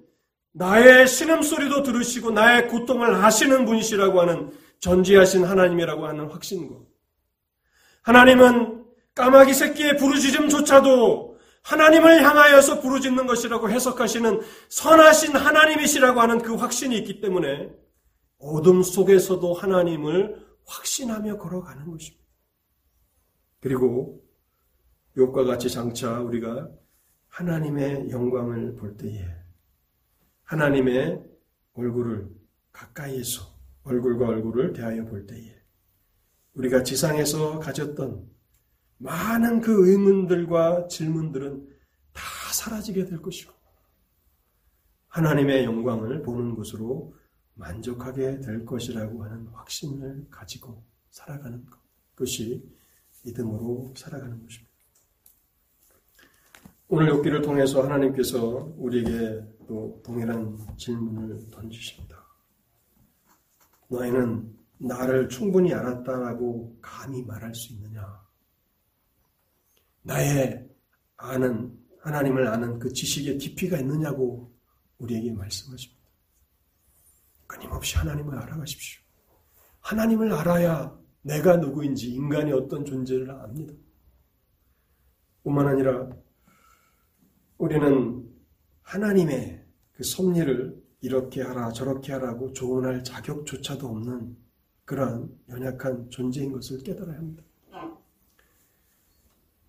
나의 0.57 1.09
신음소리도 1.09 1.83
들으시고 1.83 2.31
나의 2.31 2.69
고통을 2.69 3.13
아시는 3.13 3.65
분이시라고 3.65 4.21
하는 4.21 4.53
전지하신 4.79 5.45
하나님이라고 5.45 6.07
하는 6.07 6.31
확신과 6.31 6.77
하나님은 8.03 8.85
까마귀 9.15 9.53
새끼의 9.53 9.97
부르짖음조차도 9.97 11.39
하나님을 11.63 12.23
향하여서 12.23 12.81
부르짖는 12.81 13.27
것이라고 13.27 13.71
해석하시는 13.71 14.43
선하신 14.69 15.35
하나님이시라고 15.35 16.21
하는 16.21 16.43
그 16.43 16.55
확신이 16.55 16.99
있기 16.99 17.21
때문에 17.21 17.71
어둠 18.39 18.83
속에서도 18.83 19.55
하나님을 19.55 20.45
확신하며 20.67 21.39
걸어가는 21.39 21.91
것입니다. 21.91 22.25
그리고 23.61 24.23
욕과 25.17 25.45
같이 25.45 25.69
장차 25.71 26.21
우리가 26.21 26.69
하나님의 27.29 28.11
영광을 28.11 28.77
볼 28.77 28.97
때에 28.97 29.44
하나님의 30.45 31.23
얼굴을 31.75 32.29
가까이에서 32.73 33.43
얼굴과 33.85 34.29
얼굴을 34.29 34.73
대하여 34.73 35.05
볼 35.05 35.27
때에 35.27 35.55
우리가 36.55 36.83
지상에서 36.83 37.59
가졌던 37.59 38.29
많은 38.99 39.61
그 39.61 39.91
의문들과 39.91 40.89
질문들은 40.89 41.69
다 42.13 42.23
사라지게 42.53 43.07
될 43.07 43.21
것이고 43.21 43.53
하나님의 45.09 45.65
영광을 45.65 46.23
보는 46.23 46.55
것으로 46.55 47.15
만족하게 47.55 48.41
될 48.41 48.65
것이라고 48.65 49.25
하는 49.25 49.47
확신을 49.49 50.27
가지고 50.31 50.83
살아가는 51.11 51.65
것이 52.17 52.65
믿음으로 53.25 53.95
살아가는 53.97 54.43
것입니다. 54.43 54.75
오늘 56.89 57.13
욥기를 57.13 57.43
통해서 57.43 57.83
하나님께서 57.83 58.73
우리에게 58.77 59.43
또 59.67 60.01
동일한 60.05 60.59
질문을 60.77 61.51
던지십니다. 61.51 62.25
너희는 63.89 64.57
나를 64.79 65.29
충분히 65.29 65.73
알았다라고 65.73 66.79
감히 66.81 67.23
말할 67.23 67.55
수 67.55 67.73
있느냐? 67.73 68.25
나의 70.03 70.69
아는 71.17 71.79
하나님을 72.01 72.47
아는 72.47 72.79
그 72.79 72.93
지식의 72.93 73.39
깊이가 73.39 73.79
있느냐고 73.79 74.53
우리에게 74.99 75.33
말씀하십니다. 75.33 76.05
끊임없이 77.47 77.97
하나님을 77.97 78.37
알아가십시오. 78.37 79.03
하나님을 79.81 80.33
알아야 80.33 80.99
내가 81.23 81.57
누구인지 81.57 82.11
인간이 82.11 82.53
어떤 82.53 82.85
존재를 82.85 83.31
압니다. 83.31 83.73
뿐만 85.43 85.69
아니라 85.69 86.11
우리는 87.59 88.29
하나님의 88.83 89.54
그 89.95 90.05
섭리를 90.05 90.83
이렇게 91.01 91.43
하라 91.43 91.73
저렇게 91.73 92.13
하라고 92.13 92.53
조언할 92.53 93.05
자격조차도 93.05 93.87
없는 93.87 94.37
그러한 94.85 95.31
연약한 95.49 96.11
존재인 96.11 96.53
것을 96.53 96.83
깨달아야 96.83 97.17
합니다. 97.17 97.43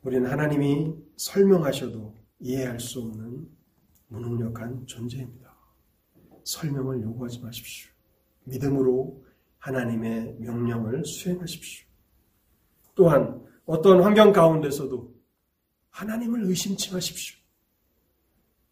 우리는 0.02 0.30
하나님이 0.30 0.94
설명하셔도 1.18 2.14
이해할 2.40 2.80
수 2.80 3.02
없는 3.02 3.50
무능력한 4.08 4.86
존재입니다. 4.86 5.54
설명을 6.44 7.02
요구하지 7.02 7.40
마십시오. 7.42 7.92
믿음으로 8.44 9.26
하나님의 9.58 10.38
명령을 10.40 11.06
수행하십시오. 11.06 11.88
또한 12.94 13.44
어떤 13.66 14.04
환경 14.04 14.32
가운데서도 14.32 15.14
하나님을 15.90 16.44
의심치 16.44 16.94
마십시오. 16.94 17.38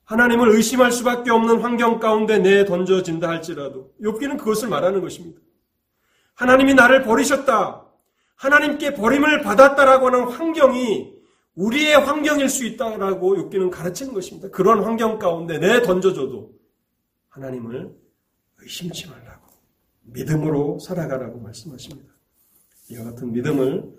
하나님을 0.05 0.49
의심할 0.49 0.91
수밖에 0.91 1.31
없는 1.31 1.61
환경 1.61 1.99
가운데 1.99 2.37
내 2.39 2.65
던져진다 2.65 3.27
할지라도 3.29 3.93
욥기는 4.01 4.37
그것을 4.37 4.67
말하는 4.67 5.01
것입니다. 5.01 5.39
하나님이 6.35 6.73
나를 6.73 7.03
버리셨다. 7.03 7.85
하나님께 8.35 8.95
버림을 8.95 9.41
받았다라고 9.41 10.07
하는 10.07 10.23
환경이 10.25 11.13
우리의 11.55 11.95
환경일 11.95 12.49
수 12.49 12.65
있다라고 12.65 13.35
욥기는 13.35 13.69
가르치는 13.69 14.13
것입니다. 14.13 14.49
그런 14.49 14.83
환경 14.83 15.19
가운데 15.19 15.59
내 15.59 15.81
던져줘도 15.81 16.51
하나님을 17.29 17.95
의심치 18.59 19.09
말라고 19.09 19.47
믿음으로 20.01 20.79
살아가라고 20.79 21.39
말씀하십니다. 21.39 22.11
이와 22.89 23.05
같은 23.05 23.31
믿음을 23.31 23.93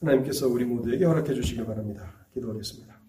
하나님께서 0.00 0.46
우리 0.46 0.64
모두에게 0.64 1.04
허락해 1.04 1.34
주시기 1.34 1.64
바랍니다. 1.64 2.26
기도하겠습니다. 2.34 2.99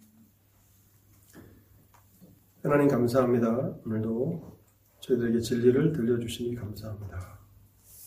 하나님 2.63 2.87
감사합니다. 2.89 3.75
오늘도 3.85 4.59
저희들에게 4.99 5.39
진리를 5.39 5.93
들려주시니 5.93 6.55
감사합니다. 6.55 7.39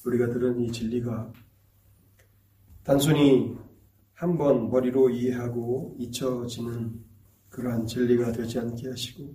우리가 0.07 0.29
들은 0.29 0.61
이 0.61 0.71
진리가 0.71 1.33
단순히 2.85 3.57
한 4.13 4.39
번 4.39 4.71
머리로 4.71 5.11
이해하고 5.11 5.97
잊혀지는 5.99 7.05
그러한 7.51 7.87
진리가 7.87 8.33
되지 8.33 8.61
않게 8.61 8.89
하시고 8.89 9.35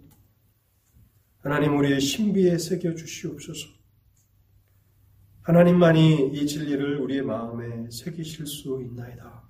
하나님 1.39 1.78
우리의 1.78 1.99
신비에 1.99 2.57
새겨 2.57 2.95
주시옵소서. 2.95 3.67
하나님만이 5.41 6.32
이 6.34 6.47
진리를 6.47 6.99
우리의 7.01 7.24
마음에 7.24 7.89
새기실 7.91 8.45
수 8.47 8.82
있나이다. 8.82 9.43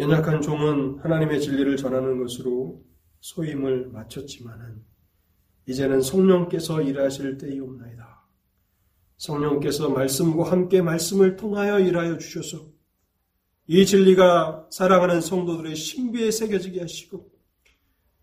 연약한 0.00 0.40
종은 0.42 0.98
하나님의 1.00 1.40
진리를 1.40 1.76
전하는 1.76 2.18
것으로 2.18 2.84
소임을 3.20 3.88
마쳤지만은 3.88 4.82
이제는 5.66 6.00
성령께서 6.00 6.82
일하실 6.82 7.38
때이옵나이다. 7.38 8.26
성령께서 9.18 9.90
말씀과 9.90 10.50
함께 10.50 10.80
말씀을 10.80 11.36
통하여 11.36 11.80
일하여 11.80 12.18
주셔서 12.18 12.66
이 13.66 13.84
진리가 13.84 14.68
사랑하는 14.70 15.20
성도들의 15.20 15.76
신비에 15.76 16.30
새겨지게 16.30 16.80
하시고 16.80 17.30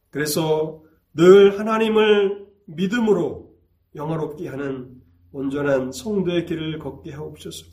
그래서 0.10 0.84
늘 1.14 1.60
하나님을 1.60 2.48
믿음으로 2.66 3.54
영화롭게 3.96 4.48
하는 4.48 5.02
온전한 5.32 5.92
성도의 5.92 6.46
길을 6.46 6.80
걷게 6.80 7.12
하옵소서. 7.12 7.66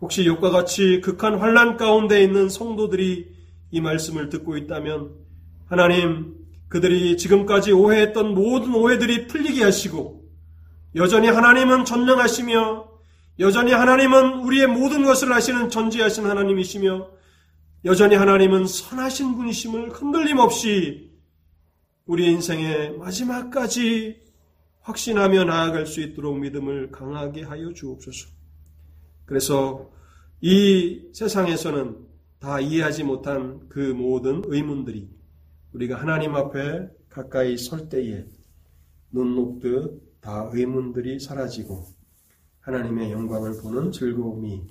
혹시 0.00 0.26
욕과 0.26 0.50
같이 0.50 1.00
극한 1.00 1.38
환란 1.38 1.76
가운데 1.76 2.22
있는 2.22 2.48
성도들이 2.48 3.34
이 3.72 3.80
말씀을 3.80 4.28
듣고 4.28 4.56
있다면 4.56 5.14
하나님 5.66 6.35
그들이 6.68 7.16
지금까지 7.16 7.72
오해했던 7.72 8.34
모든 8.34 8.74
오해들이 8.74 9.26
풀리게 9.26 9.62
하시고 9.62 10.24
여전히 10.96 11.28
하나님은 11.28 11.84
전능하시며 11.84 12.88
여전히 13.38 13.72
하나님은 13.72 14.40
우리의 14.44 14.66
모든 14.66 15.04
것을 15.04 15.32
아시는 15.32 15.68
전지하신 15.68 16.24
하나님이시며 16.24 17.10
여전히 17.84 18.16
하나님은 18.16 18.66
선하신 18.66 19.36
분이심을 19.36 19.90
흔들림 19.90 20.38
없이 20.38 21.12
우리 22.06 22.26
인생의 22.32 22.96
마지막까지 22.98 24.22
확신하며 24.80 25.44
나아갈 25.44 25.86
수 25.86 26.00
있도록 26.00 26.38
믿음을 26.38 26.90
강하게 26.90 27.42
하여 27.42 27.72
주옵소서. 27.72 28.28
그래서 29.24 29.90
이 30.40 31.02
세상에서는 31.12 31.96
다 32.38 32.60
이해하지 32.60 33.04
못한 33.04 33.68
그 33.68 33.80
모든 33.80 34.42
의문들이 34.46 35.15
우리가 35.72 36.00
하나님 36.00 36.34
앞에 36.34 36.88
가까이 37.08 37.56
설 37.56 37.88
때에 37.88 38.26
눈 39.10 39.34
녹듯 39.34 40.20
다 40.20 40.50
의문들이 40.52 41.20
사라지고 41.20 41.86
하나님의 42.60 43.12
영광을 43.12 43.60
보는 43.62 43.92
즐거움이 43.92 44.66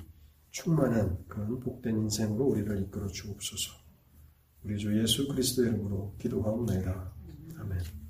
충만한 0.51 1.17
그런 1.27 1.59
복된 1.59 1.97
인생으로 1.97 2.45
우리를 2.45 2.83
이끌어 2.83 3.07
주옵소서. 3.07 3.71
우리 4.63 4.77
주 4.77 4.97
예수 5.01 5.27
그리스도의 5.27 5.69
이름으로 5.69 6.15
기도하옵나이다. 6.19 7.13
아멘. 7.57 8.05